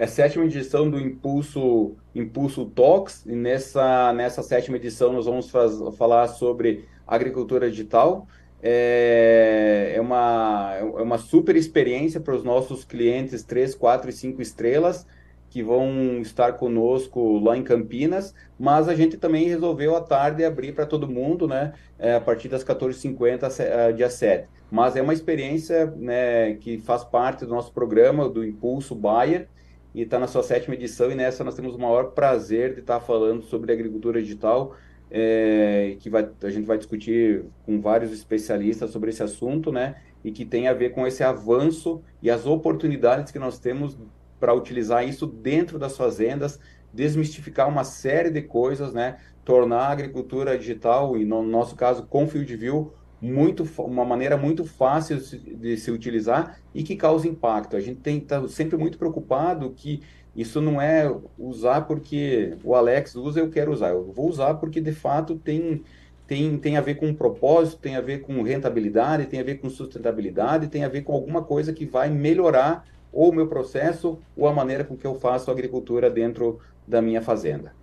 É 0.00 0.04
a 0.04 0.08
sétima 0.08 0.46
edição 0.46 0.88
do 0.88 0.98
Impulso 0.98 1.94
Impulso 2.14 2.64
Talks, 2.64 3.26
e 3.26 3.34
nessa, 3.34 4.14
nessa 4.14 4.42
sétima 4.42 4.78
edição 4.78 5.12
nós 5.12 5.26
vamos 5.26 5.50
faz, 5.50 5.74
falar 5.98 6.26
sobre 6.28 6.86
agricultura 7.06 7.70
digital. 7.70 8.26
É, 8.62 9.92
é, 9.94 10.00
uma, 10.00 10.72
é 10.74 11.02
uma 11.02 11.18
super 11.18 11.54
experiência 11.54 12.18
para 12.18 12.34
os 12.34 12.42
nossos 12.42 12.82
clientes 12.82 13.42
3, 13.42 13.74
4 13.74 14.08
e 14.08 14.12
5 14.14 14.40
estrelas, 14.40 15.06
que 15.50 15.62
vão 15.62 16.22
estar 16.22 16.54
conosco 16.54 17.38
lá 17.38 17.54
em 17.54 17.62
Campinas, 17.62 18.34
mas 18.58 18.88
a 18.88 18.94
gente 18.94 19.18
também 19.18 19.48
resolveu 19.48 19.94
à 19.94 20.00
tarde 20.00 20.42
abrir 20.46 20.72
para 20.72 20.86
todo 20.86 21.06
mundo, 21.06 21.46
né, 21.46 21.74
é, 21.98 22.14
a 22.14 22.20
partir 22.22 22.48
das 22.48 22.64
14h50, 22.64 23.60
é, 23.60 23.92
dia 23.92 24.08
7. 24.08 24.48
Mas 24.70 24.96
é 24.96 25.02
uma 25.02 25.12
experiência 25.12 25.92
né, 25.94 26.54
que 26.54 26.78
faz 26.78 27.04
parte 27.04 27.44
do 27.44 27.50
nosso 27.50 27.70
programa, 27.70 28.30
do 28.30 28.42
Impulso 28.42 28.94
Bayer, 28.94 29.46
e 29.94 30.02
está 30.02 30.18
na 30.18 30.26
sua 30.26 30.42
sétima 30.42 30.74
edição, 30.74 31.10
e 31.10 31.14
nessa 31.14 31.42
nós 31.44 31.54
temos 31.54 31.74
o 31.74 31.78
maior 31.78 32.12
prazer 32.12 32.74
de 32.74 32.80
estar 32.80 33.00
tá 33.00 33.04
falando 33.04 33.42
sobre 33.42 33.72
agricultura 33.72 34.20
digital, 34.20 34.76
é, 35.10 35.96
que 35.98 36.08
vai, 36.08 36.28
a 36.42 36.50
gente 36.50 36.66
vai 36.66 36.78
discutir 36.78 37.44
com 37.66 37.80
vários 37.80 38.12
especialistas 38.12 38.90
sobre 38.90 39.10
esse 39.10 39.22
assunto, 39.22 39.72
né, 39.72 39.96
e 40.22 40.30
que 40.30 40.44
tem 40.44 40.68
a 40.68 40.72
ver 40.72 40.90
com 40.90 41.06
esse 41.06 41.24
avanço 41.24 42.02
e 42.22 42.30
as 42.30 42.46
oportunidades 42.46 43.32
que 43.32 43.38
nós 43.38 43.58
temos 43.58 43.98
para 44.38 44.54
utilizar 44.54 45.06
isso 45.06 45.26
dentro 45.26 45.78
das 45.78 45.96
fazendas, 45.96 46.58
desmistificar 46.92 47.68
uma 47.68 47.84
série 47.84 48.30
de 48.30 48.42
coisas, 48.42 48.92
né? 48.92 49.18
Tornar 49.44 49.82
a 49.82 49.92
agricultura 49.92 50.58
digital, 50.58 51.16
e 51.16 51.24
no 51.24 51.42
nosso 51.42 51.76
caso 51.76 52.06
com 52.06 52.26
Field 52.26 52.56
View, 52.56 52.92
muito, 53.20 53.68
uma 53.78 54.04
maneira 54.04 54.36
muito 54.36 54.64
fácil 54.64 55.18
de 55.18 55.76
se 55.76 55.90
utilizar 55.90 56.58
e 56.74 56.82
que 56.82 56.96
causa 56.96 57.28
impacto. 57.28 57.76
A 57.76 57.80
gente 57.80 58.00
tem 58.00 58.20
tá 58.20 58.46
sempre 58.48 58.76
muito 58.76 58.96
preocupado 58.96 59.70
que 59.70 60.02
isso 60.34 60.60
não 60.60 60.80
é 60.80 61.12
usar 61.38 61.82
porque 61.82 62.56
o 62.64 62.74
Alex 62.74 63.14
usa, 63.14 63.40
eu 63.40 63.50
quero 63.50 63.72
usar. 63.72 63.90
Eu 63.90 64.12
vou 64.12 64.28
usar 64.28 64.54
porque 64.54 64.80
de 64.80 64.92
fato 64.92 65.36
tem 65.36 65.82
tem, 66.26 66.56
tem 66.58 66.76
a 66.76 66.80
ver 66.80 66.94
com 66.94 67.08
um 67.08 67.14
propósito, 67.14 67.80
tem 67.80 67.96
a 67.96 68.00
ver 68.00 68.20
com 68.20 68.40
rentabilidade, 68.42 69.26
tem 69.26 69.40
a 69.40 69.42
ver 69.42 69.56
com 69.56 69.68
sustentabilidade, 69.68 70.68
tem 70.68 70.84
a 70.84 70.88
ver 70.88 71.02
com 71.02 71.12
alguma 71.12 71.42
coisa 71.42 71.72
que 71.72 71.84
vai 71.84 72.08
melhorar 72.08 72.84
ou 73.12 73.30
o 73.30 73.34
meu 73.34 73.48
processo, 73.48 74.16
ou 74.36 74.46
a 74.46 74.52
maneira 74.52 74.84
com 74.84 74.96
que 74.96 75.04
eu 75.04 75.16
faço 75.16 75.50
agricultura 75.50 76.08
dentro 76.08 76.60
da 76.86 77.02
minha 77.02 77.20
fazenda. 77.20 77.74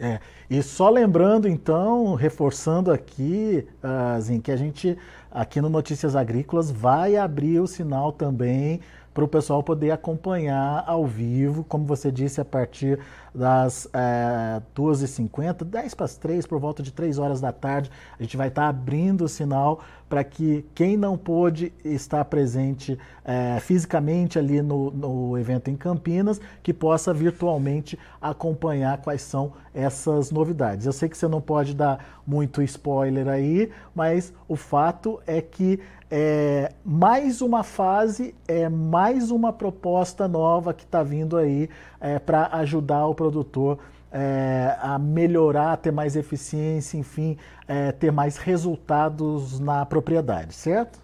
É, 0.00 0.20
e 0.48 0.62
só 0.62 0.88
lembrando, 0.88 1.48
então, 1.48 2.14
reforçando 2.14 2.92
aqui, 2.92 3.66
uh, 3.82 4.40
que 4.40 4.52
a 4.52 4.56
gente, 4.56 4.96
aqui 5.30 5.60
no 5.60 5.68
Notícias 5.68 6.14
Agrícolas, 6.14 6.70
vai 6.70 7.16
abrir 7.16 7.58
o 7.60 7.66
sinal 7.66 8.12
também 8.12 8.80
para 9.18 9.24
o 9.24 9.28
pessoal 9.28 9.64
poder 9.64 9.90
acompanhar 9.90 10.84
ao 10.86 11.04
vivo, 11.04 11.64
como 11.64 11.84
você 11.84 12.08
disse, 12.08 12.40
a 12.40 12.44
partir 12.44 13.00
das 13.34 13.88
é, 13.92 14.62
2h50, 14.76 15.64
10 15.64 15.94
para 15.94 16.04
as 16.04 16.16
3, 16.16 16.46
por 16.46 16.60
volta 16.60 16.84
de 16.84 16.92
3 16.92 17.18
horas 17.18 17.40
da 17.40 17.50
tarde, 17.50 17.90
a 18.16 18.22
gente 18.22 18.36
vai 18.36 18.46
estar 18.46 18.62
tá 18.62 18.68
abrindo 18.68 19.24
o 19.24 19.28
sinal 19.28 19.80
para 20.08 20.24
que 20.24 20.64
quem 20.74 20.96
não 20.96 21.16
pôde 21.16 21.72
estar 21.84 22.24
presente 22.24 22.98
é, 23.24 23.60
fisicamente 23.60 24.38
ali 24.38 24.62
no, 24.62 24.90
no 24.90 25.38
evento 25.38 25.70
em 25.70 25.76
Campinas, 25.76 26.40
que 26.62 26.72
possa 26.72 27.12
virtualmente 27.12 27.98
acompanhar 28.20 28.98
quais 28.98 29.22
são 29.22 29.52
essas 29.74 30.30
novidades. 30.30 30.86
Eu 30.86 30.92
sei 30.92 31.08
que 31.08 31.16
você 31.16 31.28
não 31.28 31.40
pode 31.40 31.74
dar 31.74 32.22
muito 32.26 32.62
spoiler 32.62 33.28
aí, 33.28 33.70
mas 33.94 34.32
o 34.48 34.56
fato 34.56 35.20
é 35.26 35.40
que 35.40 35.78
é 36.10 36.72
mais 36.82 37.42
uma 37.42 37.62
fase, 37.62 38.34
é 38.46 38.68
mais 38.68 39.30
uma 39.30 39.52
proposta 39.52 40.26
nova 40.26 40.72
que 40.72 40.84
está 40.84 41.02
vindo 41.02 41.36
aí 41.36 41.68
é, 42.00 42.18
para 42.18 42.48
ajudar 42.52 43.06
o 43.06 43.14
produtor 43.14 43.78
é, 44.12 44.76
a 44.80 44.98
melhorar, 44.98 45.76
ter 45.76 45.90
mais 45.90 46.16
eficiência, 46.16 46.96
enfim, 46.96 47.36
é, 47.66 47.92
ter 47.92 48.10
mais 48.10 48.36
resultados 48.36 49.60
na 49.60 49.84
propriedade, 49.84 50.54
certo? 50.54 50.98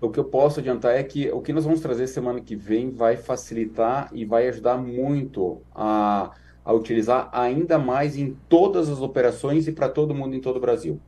O 0.00 0.10
que 0.10 0.20
eu 0.20 0.24
posso 0.24 0.60
adiantar 0.60 0.94
é 0.94 1.02
que 1.02 1.30
o 1.30 1.40
que 1.40 1.52
nós 1.52 1.64
vamos 1.64 1.80
trazer 1.80 2.06
semana 2.06 2.40
que 2.40 2.54
vem 2.54 2.90
vai 2.90 3.16
facilitar 3.16 4.10
e 4.12 4.24
vai 4.24 4.46
ajudar 4.48 4.76
muito 4.76 5.62
a, 5.74 6.32
a 6.64 6.72
utilizar 6.72 7.30
ainda 7.32 7.78
mais 7.78 8.16
em 8.16 8.36
todas 8.48 8.90
as 8.90 9.00
operações 9.00 9.66
e 9.66 9.72
para 9.72 9.88
todo 9.88 10.14
mundo 10.14 10.34
em 10.34 10.40
todo 10.40 10.56
o 10.56 10.60
Brasil. 10.60 11.00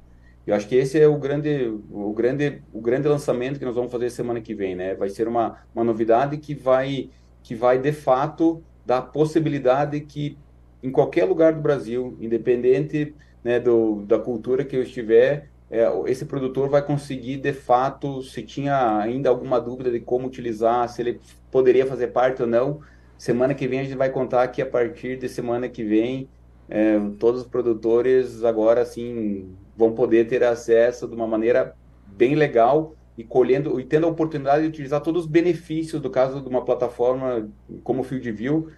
Eu 0.46 0.54
acho 0.54 0.66
que 0.66 0.74
esse 0.74 0.98
é 0.98 1.06
o 1.06 1.18
grande, 1.18 1.68
o 1.90 2.12
grande, 2.14 2.62
o 2.72 2.80
grande 2.80 3.06
lançamento 3.06 3.58
que 3.58 3.64
nós 3.66 3.74
vamos 3.74 3.92
fazer 3.92 4.08
semana 4.08 4.40
que 4.40 4.54
vem, 4.54 4.74
né? 4.74 4.94
Vai 4.94 5.10
ser 5.10 5.28
uma, 5.28 5.58
uma 5.74 5.84
novidade 5.84 6.38
que 6.38 6.54
vai, 6.54 7.10
que 7.42 7.54
vai 7.54 7.78
de 7.78 7.92
fato 7.92 8.64
dar 8.86 9.02
possibilidade 9.02 10.00
que 10.00 10.38
em 10.82 10.90
qualquer 10.90 11.24
lugar 11.24 11.52
do 11.52 11.60
Brasil, 11.60 12.16
independente 12.20 13.14
né, 13.42 13.58
do, 13.58 14.02
da 14.06 14.18
cultura 14.18 14.64
que 14.64 14.76
eu 14.76 14.82
estiver, 14.82 15.48
é, 15.70 15.86
esse 16.06 16.24
produtor 16.24 16.68
vai 16.68 16.82
conseguir 16.82 17.36
de 17.36 17.52
fato, 17.52 18.22
se 18.22 18.42
tinha 18.42 18.98
ainda 18.98 19.28
alguma 19.28 19.60
dúvida 19.60 19.90
de 19.90 20.00
como 20.00 20.26
utilizar, 20.26 20.88
se 20.88 21.02
ele 21.02 21.20
poderia 21.50 21.86
fazer 21.86 22.08
parte 22.08 22.42
ou 22.42 22.48
não. 22.48 22.80
Semana 23.18 23.54
que 23.54 23.66
vem 23.66 23.80
a 23.80 23.84
gente 23.84 23.96
vai 23.96 24.10
contar 24.10 24.48
que 24.48 24.62
a 24.62 24.66
partir 24.66 25.18
de 25.18 25.28
semana 25.28 25.68
que 25.68 25.84
vem 25.84 26.28
é, 26.68 26.98
todos 27.18 27.42
os 27.42 27.46
produtores 27.46 28.44
agora 28.44 28.84
sim 28.84 29.54
vão 29.76 29.92
poder 29.92 30.26
ter 30.26 30.44
acesso 30.44 31.06
de 31.08 31.14
uma 31.14 31.26
maneira 31.26 31.74
bem 32.06 32.34
legal 32.34 32.94
e 33.16 33.24
colhendo 33.24 33.80
e 33.80 33.84
tendo 33.84 34.06
a 34.06 34.10
oportunidade 34.10 34.62
de 34.62 34.68
utilizar 34.68 35.00
todos 35.00 35.24
os 35.24 35.28
benefícios 35.28 36.00
do 36.00 36.10
caso 36.10 36.40
de 36.40 36.48
uma 36.48 36.64
plataforma 36.64 37.48
como 37.82 38.02
o 38.02 38.04
FieldView, 38.04 38.68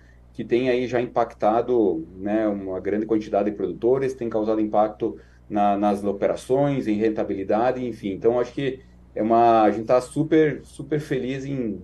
que 0.41 0.45
tem 0.45 0.71
aí 0.71 0.87
já 0.87 0.99
impactado 1.03 2.09
né, 2.17 2.49
uma 2.49 2.81
grande 2.81 3.05
quantidade 3.05 3.51
de 3.51 3.57
produtores, 3.59 4.15
tem 4.15 4.31
causado 4.31 4.59
impacto 4.59 5.19
na, 5.47 5.77
nas 5.77 6.03
operações, 6.03 6.89
em 6.89 6.95
rentabilidade, 6.95 7.87
enfim. 7.87 8.13
Então, 8.13 8.41
acho 8.41 8.51
que 8.55 8.81
é 9.15 9.23
uma, 9.23 9.61
a 9.61 9.71
gente 9.71 9.83
está 9.83 10.01
super, 10.01 10.63
super 10.65 10.99
feliz 10.99 11.45
em, 11.45 11.79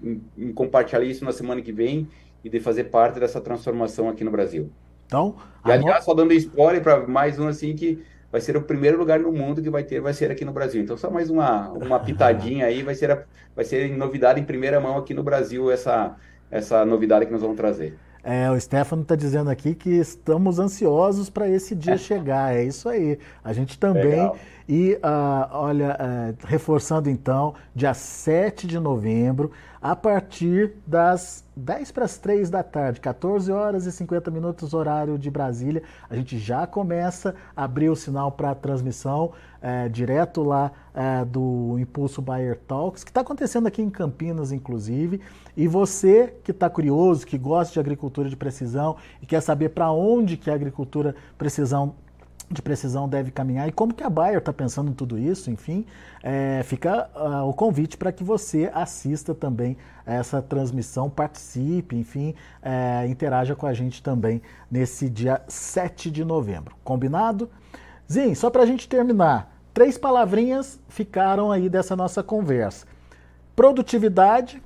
em, 0.00 0.22
em, 0.38 0.52
compartilhar 0.52 1.02
isso 1.02 1.24
na 1.24 1.32
semana 1.32 1.60
que 1.60 1.72
vem 1.72 2.06
e 2.44 2.48
de 2.48 2.60
fazer 2.60 2.84
parte 2.84 3.18
dessa 3.18 3.40
transformação 3.40 4.08
aqui 4.08 4.22
no 4.22 4.30
Brasil. 4.30 4.70
Então, 5.06 5.34
e 5.66 5.72
aliás, 5.72 6.04
só 6.04 6.14
dando 6.14 6.32
spoiler 6.34 6.80
para 6.80 7.04
mais 7.04 7.36
um 7.36 7.48
assim 7.48 7.74
que 7.74 8.00
vai 8.30 8.40
ser 8.40 8.56
o 8.56 8.62
primeiro 8.62 8.96
lugar 8.96 9.18
no 9.18 9.32
mundo 9.32 9.60
que 9.60 9.70
vai 9.70 9.82
ter, 9.82 10.00
vai 10.00 10.14
ser 10.14 10.30
aqui 10.30 10.44
no 10.44 10.52
Brasil. 10.52 10.80
Então, 10.80 10.96
só 10.96 11.10
mais 11.10 11.30
uma, 11.30 11.68
uma 11.70 11.98
pitadinha 11.98 12.66
aí, 12.66 12.80
vai 12.80 12.94
ser, 12.94 13.10
a, 13.10 13.24
vai 13.56 13.64
ser 13.64 13.90
novidade 13.96 14.38
em 14.38 14.44
primeira 14.44 14.78
mão 14.78 14.96
aqui 14.96 15.12
no 15.12 15.24
Brasil, 15.24 15.68
essa, 15.68 16.14
essa 16.50 16.84
novidade 16.84 17.26
que 17.26 17.32
nós 17.32 17.42
vamos 17.42 17.56
trazer. 17.56 17.96
É, 18.22 18.50
o 18.50 18.60
Stefano 18.60 19.02
está 19.02 19.14
dizendo 19.14 19.48
aqui 19.48 19.74
que 19.74 19.90
estamos 19.90 20.58
ansiosos 20.58 21.30
para 21.30 21.48
esse 21.48 21.74
dia 21.74 21.96
chegar. 21.96 22.54
É 22.54 22.62
isso 22.62 22.88
aí. 22.88 23.18
A 23.42 23.52
gente 23.52 23.78
também. 23.78 24.04
Legal. 24.04 24.36
E, 24.68 24.94
uh, 24.96 25.48
olha, 25.52 25.96
uh, 25.98 26.46
reforçando 26.46 27.08
então, 27.08 27.54
dia 27.74 27.94
7 27.94 28.66
de 28.66 28.78
novembro, 28.78 29.50
a 29.80 29.96
partir 29.96 30.74
das 30.86 31.42
10 31.56 31.90
para 31.92 32.04
as 32.04 32.18
3 32.18 32.50
da 32.50 32.62
tarde, 32.62 33.00
14 33.00 33.50
horas 33.50 33.86
e 33.86 33.92
50 33.92 34.30
minutos, 34.30 34.74
horário 34.74 35.16
de 35.16 35.30
Brasília, 35.30 35.82
a 36.10 36.14
gente 36.14 36.36
já 36.36 36.66
começa 36.66 37.34
a 37.56 37.64
abrir 37.64 37.88
o 37.88 37.96
sinal 37.96 38.30
para 38.30 38.50
a 38.50 38.54
transmissão 38.54 39.32
é, 39.60 39.88
direto 39.88 40.42
lá 40.42 40.70
é, 40.94 41.24
do 41.24 41.76
Impulso 41.78 42.22
Buyer 42.22 42.58
Talks, 42.66 43.04
que 43.04 43.10
está 43.10 43.20
acontecendo 43.20 43.66
aqui 43.66 43.82
em 43.82 43.90
Campinas, 43.90 44.52
inclusive. 44.52 45.20
E 45.56 45.66
você 45.66 46.34
que 46.44 46.50
está 46.50 46.68
curioso, 46.70 47.26
que 47.26 47.38
gosta 47.38 47.72
de 47.72 47.80
agricultura 47.80 48.28
de 48.28 48.36
precisão 48.36 48.96
e 49.22 49.26
quer 49.26 49.40
saber 49.40 49.70
para 49.70 49.90
onde 49.90 50.36
que 50.36 50.50
a 50.50 50.54
agricultura 50.54 51.14
precisão 51.36 51.94
de 52.50 52.62
precisão 52.62 53.08
deve 53.08 53.30
caminhar 53.30 53.68
e 53.68 53.72
como 53.72 53.92
que 53.92 54.02
a 54.02 54.08
Bayer 54.08 54.38
está 54.38 54.52
pensando 54.52 54.90
em 54.90 54.94
tudo 54.94 55.18
isso, 55.18 55.50
enfim, 55.50 55.84
é, 56.22 56.62
fica 56.64 57.10
uh, 57.14 57.46
o 57.46 57.52
convite 57.52 57.96
para 57.96 58.10
que 58.10 58.24
você 58.24 58.70
assista 58.72 59.34
também 59.34 59.76
essa 60.06 60.40
transmissão, 60.40 61.10
participe, 61.10 61.94
enfim, 61.94 62.34
é, 62.62 63.06
interaja 63.06 63.54
com 63.54 63.66
a 63.66 63.74
gente 63.74 64.02
também 64.02 64.40
nesse 64.70 65.10
dia 65.10 65.42
7 65.46 66.10
de 66.10 66.24
novembro. 66.24 66.74
Combinado? 66.82 67.50
Zin, 68.10 68.34
só 68.34 68.48
para 68.48 68.62
a 68.62 68.66
gente 68.66 68.88
terminar, 68.88 69.54
três 69.74 69.98
palavrinhas 69.98 70.80
ficaram 70.88 71.52
aí 71.52 71.68
dessa 71.68 71.94
nossa 71.94 72.22
conversa. 72.22 72.86
Produtividade, 73.54 74.62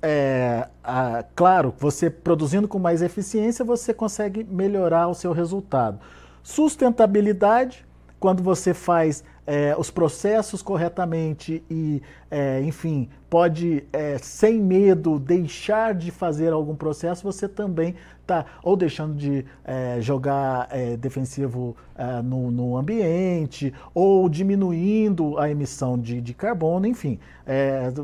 é, 0.00 0.68
a, 0.82 1.24
claro, 1.34 1.74
você 1.78 2.08
produzindo 2.08 2.68
com 2.68 2.78
mais 2.78 3.02
eficiência, 3.02 3.64
você 3.64 3.92
consegue 3.92 4.44
melhorar 4.44 5.08
o 5.08 5.14
seu 5.14 5.32
resultado. 5.32 5.98
Sustentabilidade, 6.42 7.84
quando 8.20 8.42
você 8.42 8.72
faz 8.72 9.24
é, 9.46 9.74
os 9.76 9.90
processos 9.90 10.62
corretamente 10.62 11.64
e, 11.70 12.02
é, 12.30 12.60
enfim, 12.62 13.08
pode, 13.28 13.84
é, 13.92 14.18
sem 14.18 14.60
medo, 14.60 15.18
deixar 15.18 15.94
de 15.94 16.10
fazer 16.10 16.52
algum 16.52 16.74
processo, 16.74 17.22
você 17.22 17.48
também 17.48 17.94
está 18.22 18.44
ou 18.62 18.76
deixando 18.76 19.14
de 19.14 19.44
é, 19.64 19.98
jogar 20.00 20.68
é, 20.70 20.96
defensivo 20.96 21.76
é, 21.96 22.22
no, 22.22 22.50
no, 22.50 22.76
ambiente, 22.76 23.72
ou 23.94 24.28
diminuindo 24.28 25.38
a 25.38 25.50
emissão 25.50 25.98
de, 25.98 26.20
de 26.20 26.34
carbono, 26.34 26.86
enfim, 26.86 27.18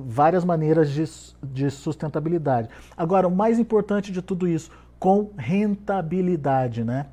várias 0.06 0.44
maneiras 0.44 0.90
de, 0.90 1.04
de 1.42 1.70
sustentabilidade. 1.70 2.68
Agora, 2.96 3.28
o 3.28 3.34
mais 3.34 3.58
importante 3.58 4.10
de 4.10 4.22
tudo 4.22 4.48
isso, 4.48 4.70
com 4.98 5.30
rentabilidade, 5.36 6.82
né? 6.82 7.06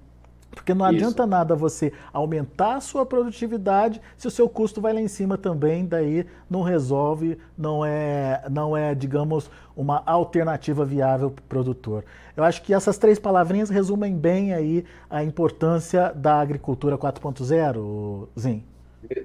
Porque 0.53 0.73
não 0.73 0.85
adianta 0.85 1.23
Isso. 1.23 1.29
nada 1.29 1.55
você 1.55 1.93
aumentar 2.11 2.75
a 2.75 2.81
sua 2.81 3.05
produtividade 3.05 4.01
se 4.17 4.27
o 4.27 4.31
seu 4.31 4.49
custo 4.49 4.81
vai 4.81 4.93
lá 4.93 4.99
em 4.99 5.07
cima 5.07 5.37
também, 5.37 5.85
daí 5.85 6.25
não 6.49 6.61
resolve, 6.61 7.37
não 7.57 7.85
é, 7.85 8.43
não 8.49 8.75
é 8.75 8.93
digamos, 8.93 9.49
uma 9.75 10.03
alternativa 10.05 10.85
viável 10.85 11.31
para 11.31 11.41
o 11.41 11.47
produtor. 11.47 12.03
Eu 12.35 12.43
acho 12.43 12.61
que 12.61 12.73
essas 12.73 12.97
três 12.97 13.17
palavrinhas 13.17 13.69
resumem 13.69 14.15
bem 14.15 14.53
aí 14.53 14.85
a 15.09 15.23
importância 15.23 16.13
da 16.13 16.39
agricultura 16.39 16.97
4.0, 16.97 18.27
Zin 18.37 18.63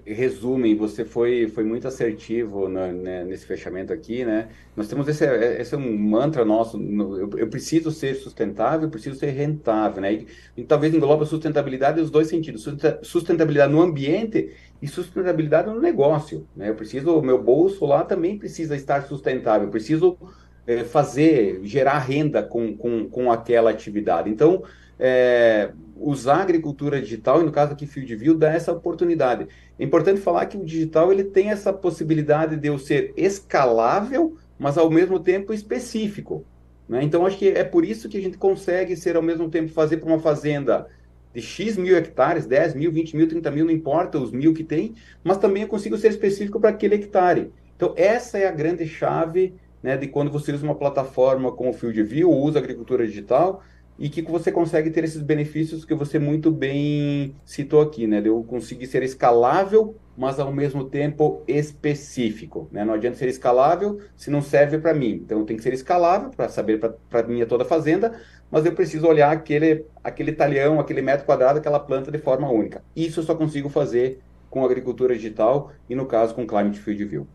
resume, 0.06 0.74
você 0.74 1.04
foi, 1.04 1.48
foi 1.48 1.62
muito 1.62 1.86
assertivo 1.86 2.68
na, 2.68 2.88
né, 2.88 3.24
nesse 3.24 3.46
fechamento 3.46 3.92
aqui, 3.92 4.24
né? 4.24 4.48
Nós 4.74 4.88
temos 4.88 5.06
esse, 5.06 5.24
esse 5.24 5.74
é 5.74 5.78
um 5.78 5.96
mantra 5.98 6.44
nosso, 6.44 6.78
no, 6.78 7.18
eu, 7.18 7.30
eu, 7.38 7.48
preciso 7.48 7.90
ser 7.90 8.14
sustentável, 8.14 8.88
preciso 8.88 9.18
ser 9.18 9.30
rentável, 9.30 10.00
né? 10.00 10.12
E, 10.14 10.26
e 10.56 10.64
talvez 10.64 10.94
engloba 10.94 11.26
sustentabilidade 11.26 12.00
nos 12.00 12.10
dois 12.10 12.28
sentidos, 12.28 12.66
sustentabilidade 13.02 13.72
no 13.72 13.82
ambiente 13.82 14.50
e 14.80 14.88
sustentabilidade 14.88 15.68
no 15.68 15.80
negócio, 15.80 16.46
né? 16.56 16.70
Eu 16.70 16.74
preciso, 16.74 17.18
o 17.18 17.22
meu 17.22 17.42
bolso 17.42 17.84
lá 17.84 18.04
também 18.04 18.38
precisa 18.38 18.74
estar 18.74 19.02
sustentável, 19.02 19.68
eu 19.68 19.70
preciso 19.70 20.18
é, 20.66 20.84
fazer, 20.84 21.60
gerar 21.62 21.98
renda 21.98 22.42
com, 22.42 22.76
com, 22.76 23.08
com 23.08 23.30
aquela 23.30 23.70
atividade. 23.70 24.30
Então, 24.30 24.62
é, 24.98 25.70
usar 25.96 26.36
a 26.36 26.42
agricultura 26.42 27.00
digital, 27.00 27.40
e 27.40 27.44
no 27.44 27.52
caso 27.52 27.72
aqui 27.72 27.86
FieldView, 27.86 28.36
dá 28.36 28.52
essa 28.52 28.72
oportunidade. 28.72 29.46
É 29.78 29.84
importante 29.84 30.20
falar 30.20 30.46
que 30.46 30.56
o 30.56 30.64
digital 30.64 31.12
ele 31.12 31.24
tem 31.24 31.50
essa 31.50 31.72
possibilidade 31.72 32.56
de 32.56 32.68
eu 32.68 32.78
ser 32.78 33.12
escalável, 33.16 34.36
mas 34.58 34.78
ao 34.78 34.90
mesmo 34.90 35.20
tempo 35.20 35.52
específico. 35.52 36.44
Né? 36.88 37.02
Então, 37.02 37.26
acho 37.26 37.38
que 37.38 37.48
é 37.48 37.64
por 37.64 37.84
isso 37.84 38.08
que 38.08 38.16
a 38.16 38.22
gente 38.22 38.38
consegue 38.38 38.96
ser 38.96 39.16
ao 39.16 39.22
mesmo 39.22 39.48
tempo 39.48 39.72
fazer 39.72 39.98
para 39.98 40.08
uma 40.08 40.18
fazenda 40.18 40.86
de 41.34 41.42
X 41.42 41.76
mil 41.76 41.96
hectares, 41.96 42.46
10 42.46 42.74
mil, 42.74 42.90
20 42.90 43.16
mil, 43.16 43.28
30 43.28 43.50
mil, 43.50 43.64
não 43.66 43.72
importa 43.72 44.18
os 44.18 44.32
mil 44.32 44.54
que 44.54 44.64
tem, 44.64 44.94
mas 45.22 45.36
também 45.36 45.64
eu 45.64 45.68
consigo 45.68 45.98
ser 45.98 46.08
específico 46.08 46.58
para 46.58 46.70
aquele 46.70 46.94
hectare. 46.94 47.52
Então, 47.76 47.92
essa 47.94 48.38
é 48.38 48.48
a 48.48 48.52
grande 48.52 48.86
chave 48.86 49.52
né, 49.82 49.96
de 49.98 50.06
quando 50.06 50.30
você 50.30 50.50
usa 50.52 50.64
uma 50.64 50.74
plataforma 50.74 51.52
como 51.52 51.70
o 51.70 51.72
FieldView, 51.74 52.30
ou 52.30 52.42
usa 52.42 52.58
agricultura 52.58 53.06
digital, 53.06 53.62
e 53.98 54.08
que 54.08 54.22
você 54.22 54.52
consegue 54.52 54.90
ter 54.90 55.04
esses 55.04 55.22
benefícios 55.22 55.84
que 55.84 55.94
você 55.94 56.18
muito 56.18 56.50
bem 56.50 57.34
citou 57.44 57.80
aqui, 57.80 58.06
né? 58.06 58.20
De 58.20 58.28
eu 58.28 58.42
conseguir 58.44 58.86
ser 58.86 59.02
escalável, 59.02 59.96
mas 60.16 60.38
ao 60.38 60.52
mesmo 60.52 60.84
tempo 60.84 61.42
específico, 61.48 62.68
né? 62.70 62.84
Não 62.84 62.94
adianta 62.94 63.16
ser 63.16 63.28
escalável 63.28 64.00
se 64.14 64.30
não 64.30 64.42
serve 64.42 64.78
para 64.78 64.92
mim. 64.92 65.20
Então 65.24 65.44
tem 65.44 65.56
que 65.56 65.62
ser 65.62 65.72
escalável 65.72 66.30
para 66.30 66.48
saber 66.48 66.78
para 66.78 67.22
minha 67.26 67.46
toda 67.46 67.64
fazenda, 67.64 68.20
mas 68.50 68.66
eu 68.66 68.72
preciso 68.72 69.06
olhar 69.06 69.32
aquele 69.32 69.86
aquele 70.04 70.32
talhão, 70.32 70.78
aquele 70.78 71.00
metro 71.00 71.24
quadrado, 71.24 71.58
aquela 71.58 71.80
planta 71.80 72.10
de 72.10 72.18
forma 72.18 72.50
única. 72.50 72.82
Isso 72.94 73.20
eu 73.20 73.24
só 73.24 73.34
consigo 73.34 73.68
fazer 73.68 74.20
com 74.50 74.64
agricultura 74.64 75.14
digital 75.14 75.72
e 75.88 75.94
no 75.94 76.06
caso 76.06 76.34
com 76.34 76.46
Climate 76.46 76.78
Field 76.78 77.04
View. 77.04 77.26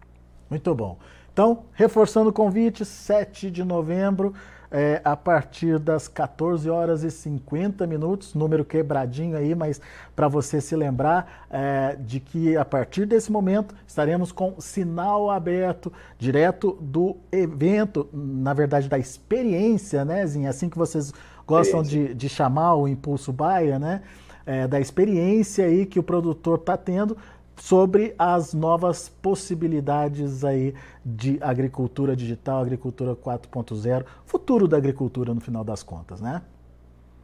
Muito 0.49 0.73
bom. 0.75 0.97
Então, 1.33 1.63
reforçando 1.73 2.29
o 2.29 2.33
convite, 2.33 2.83
7 2.83 3.49
de 3.49 3.63
novembro, 3.63 4.33
é, 4.71 5.01
a 5.03 5.17
partir 5.17 5.77
das 5.77 6.07
14 6.07 6.69
horas 6.69 7.03
e 7.03 7.11
50 7.11 7.85
minutos, 7.85 8.33
número 8.33 8.63
quebradinho 8.63 9.35
aí, 9.35 9.53
mas 9.53 9.81
para 10.15 10.29
você 10.29 10.61
se 10.61 10.75
lembrar 10.75 11.45
é, 11.49 11.97
de 11.99 12.21
que 12.21 12.55
a 12.55 12.63
partir 12.63 13.05
desse 13.05 13.31
momento 13.31 13.75
estaremos 13.85 14.31
com 14.31 14.55
sinal 14.61 15.29
aberto 15.29 15.91
direto 16.17 16.77
do 16.79 17.17
evento, 17.31 18.07
na 18.13 18.53
verdade 18.53 18.87
da 18.87 18.97
experiência, 18.97 20.05
né, 20.05 20.25
Zinha? 20.25 20.49
Assim 20.49 20.69
que 20.69 20.77
vocês 20.77 21.13
gostam 21.45 21.83
de, 21.83 22.13
de 22.13 22.29
chamar 22.29 22.75
o 22.75 22.87
Impulso 22.87 23.33
Baia, 23.33 23.77
né? 23.77 24.01
É, 24.43 24.67
da 24.67 24.79
experiência 24.79 25.65
aí 25.65 25.85
que 25.85 25.99
o 25.99 26.03
produtor 26.03 26.57
está 26.57 26.75
tendo 26.75 27.15
sobre 27.61 28.15
as 28.17 28.55
novas 28.55 29.07
possibilidades 29.07 30.43
aí 30.43 30.73
de 31.05 31.37
agricultura 31.41 32.15
digital, 32.15 32.59
agricultura 32.59 33.15
4.0, 33.15 34.03
futuro 34.25 34.67
da 34.67 34.77
agricultura 34.77 35.31
no 35.31 35.39
final 35.39 35.63
das 35.63 35.83
contas, 35.83 36.19
né? 36.19 36.41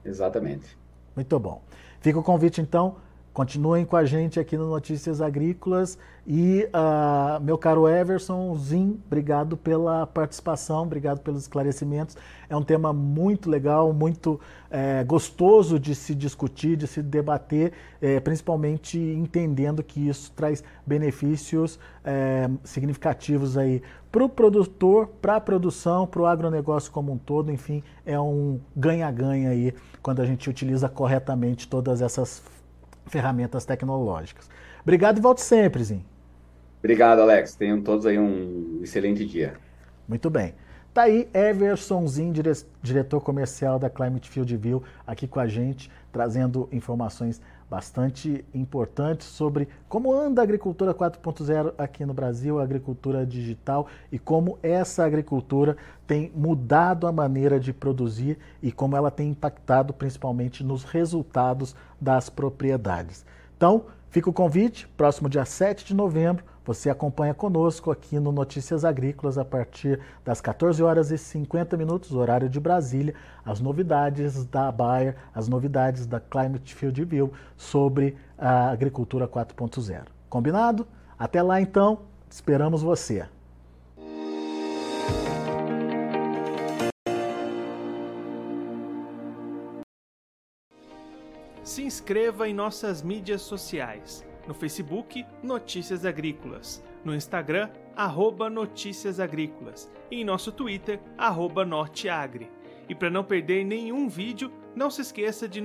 Exatamente. 0.05 0.77
Muito 1.15 1.39
bom. 1.39 1.63
Fica 2.01 2.19
o 2.19 2.23
convite 2.23 2.61
então 2.61 2.97
Continuem 3.37 3.85
com 3.85 3.95
a 3.95 4.03
gente 4.03 4.39
aqui 4.39 4.57
no 4.57 4.67
Notícias 4.67 5.21
Agrícolas 5.21 5.95
e 6.25 6.67
uh, 6.73 7.39
meu 7.39 7.55
caro 7.55 7.87
Everson, 7.87 8.55
Zin, 8.55 8.99
obrigado 9.05 9.55
pela 9.55 10.07
participação, 10.07 10.81
obrigado 10.81 11.19
pelos 11.19 11.43
esclarecimentos. 11.43 12.17
É 12.49 12.55
um 12.55 12.63
tema 12.63 12.91
muito 12.91 13.47
legal, 13.47 13.93
muito 13.93 14.39
é, 14.71 15.03
gostoso 15.03 15.79
de 15.79 15.93
se 15.93 16.15
discutir, 16.15 16.75
de 16.75 16.87
se 16.87 17.03
debater, 17.03 17.73
é, 18.01 18.19
principalmente 18.19 18.97
entendendo 18.97 19.83
que 19.83 20.09
isso 20.09 20.31
traz 20.31 20.63
benefícios 20.83 21.77
é, 22.03 22.49
significativos 22.63 23.55
aí 23.55 23.83
para 24.11 24.25
o 24.25 24.29
produtor, 24.29 25.09
para 25.21 25.35
a 25.35 25.39
produção, 25.39 26.07
para 26.07 26.21
o 26.23 26.25
agronegócio 26.25 26.91
como 26.91 27.13
um 27.13 27.19
todo, 27.19 27.51
enfim, 27.51 27.83
é 28.03 28.19
um 28.19 28.59
ganha-ganha 28.75 29.51
aí 29.51 29.75
quando 30.01 30.23
a 30.23 30.25
gente 30.25 30.49
utiliza 30.49 30.89
corretamente 30.89 31.67
todas 31.67 32.01
essas 32.01 32.41
ferramentas 33.07 33.65
tecnológicas. 33.65 34.49
Obrigado 34.81 35.17
e 35.17 35.21
volte 35.21 35.41
sempre, 35.41 35.83
Zin. 35.83 36.05
Obrigado, 36.79 37.21
Alex. 37.21 37.55
Tenham 37.55 37.81
todos 37.81 38.05
aí 38.05 38.17
um 38.17 38.79
excelente 38.83 39.25
dia. 39.25 39.55
Muito 40.07 40.29
bem. 40.29 40.53
Tá 40.93 41.03
aí 41.03 41.29
Eversonzinho, 41.33 42.33
dire 42.33 42.51
diretor 42.81 43.21
comercial 43.21 43.77
da 43.77 43.89
Climate 43.89 44.29
Field 44.29 44.57
View, 44.57 44.81
aqui 45.05 45.27
com 45.27 45.39
a 45.39 45.47
gente, 45.47 45.91
trazendo 46.11 46.67
informações 46.71 47.41
bastante 47.69 48.45
importantes 48.53 49.27
sobre 49.27 49.67
como 49.89 50.13
anda 50.13 50.41
a 50.41 50.43
agricultura 50.43 50.93
4.0 50.93 51.73
aqui 51.77 52.05
no 52.05 52.13
Brasil, 52.13 52.59
a 52.59 52.63
agricultura 52.63 53.25
digital 53.25 53.87
e 54.11 54.17
como 54.17 54.57
essa 54.63 55.05
agricultura 55.05 55.75
tem 56.05 56.31
mudado 56.33 57.05
a 57.05 57.11
maneira 57.11 57.59
de 57.59 57.73
produzir 57.73 58.37
e 58.63 58.71
como 58.71 58.95
ela 58.95 59.11
tem 59.11 59.29
impactado 59.29 59.93
principalmente 59.93 60.63
nos 60.63 60.83
resultados 60.83 61.75
das 61.99 62.29
propriedades. 62.29 63.25
Então, 63.57 63.85
fica 64.09 64.29
o 64.29 64.33
convite, 64.33 64.87
próximo 64.95 65.27
dia 65.27 65.43
7 65.43 65.85
de 65.85 65.93
novembro, 65.93 66.45
você 66.67 66.89
acompanha 66.89 67.33
conosco 67.33 67.89
aqui 67.91 68.19
no 68.19 68.29
Notícias 68.29 68.83
Agrícolas 68.83 69.37
a 69.37 69.45
partir 69.45 70.01
das 70.25 70.41
14 70.41 70.83
horas 70.83 71.11
e 71.11 71.17
50 71.17 71.77
minutos, 71.77 72.13
horário 72.13 72.49
de 72.49 72.59
Brasília, 72.59 73.15
as 73.45 73.61
novidades 73.61 74.43
da 74.43 74.69
Bayer, 74.69 75.15
as 75.33 75.47
novidades 75.47 76.05
da 76.05 76.19
Climate 76.19 76.75
Field 76.75 77.05
View 77.05 77.31
sobre 77.55 78.17
a 78.37 78.69
agricultura 78.69 79.29
4.0. 79.29 80.07
Combinado? 80.29 80.85
Até 81.17 81.41
lá 81.41 81.61
então, 81.61 82.01
esperamos 82.29 82.81
você. 82.81 83.25
Se 91.63 91.81
inscreva 91.81 92.49
em 92.49 92.53
nossas 92.53 93.01
mídias 93.01 93.41
sociais 93.41 94.26
no 94.47 94.53
Facebook 94.53 95.25
Notícias 95.43 96.05
Agrícolas, 96.05 96.83
no 97.03 97.13
Instagram 97.13 97.69
arroba 97.95 98.49
Notícias 98.49 99.19
Agrícolas 99.19 99.91
e 100.09 100.21
em 100.21 100.23
nosso 100.23 100.51
Twitter 100.51 100.99
arroba 101.17 101.65
Norteagri. 101.65 102.49
E 102.87 102.95
para 102.95 103.09
não 103.09 103.23
perder 103.23 103.65
nenhum 103.65 104.07
vídeo, 104.07 104.51
não 104.75 104.89
se 104.89 105.01
esqueça 105.01 105.47
de 105.47 105.55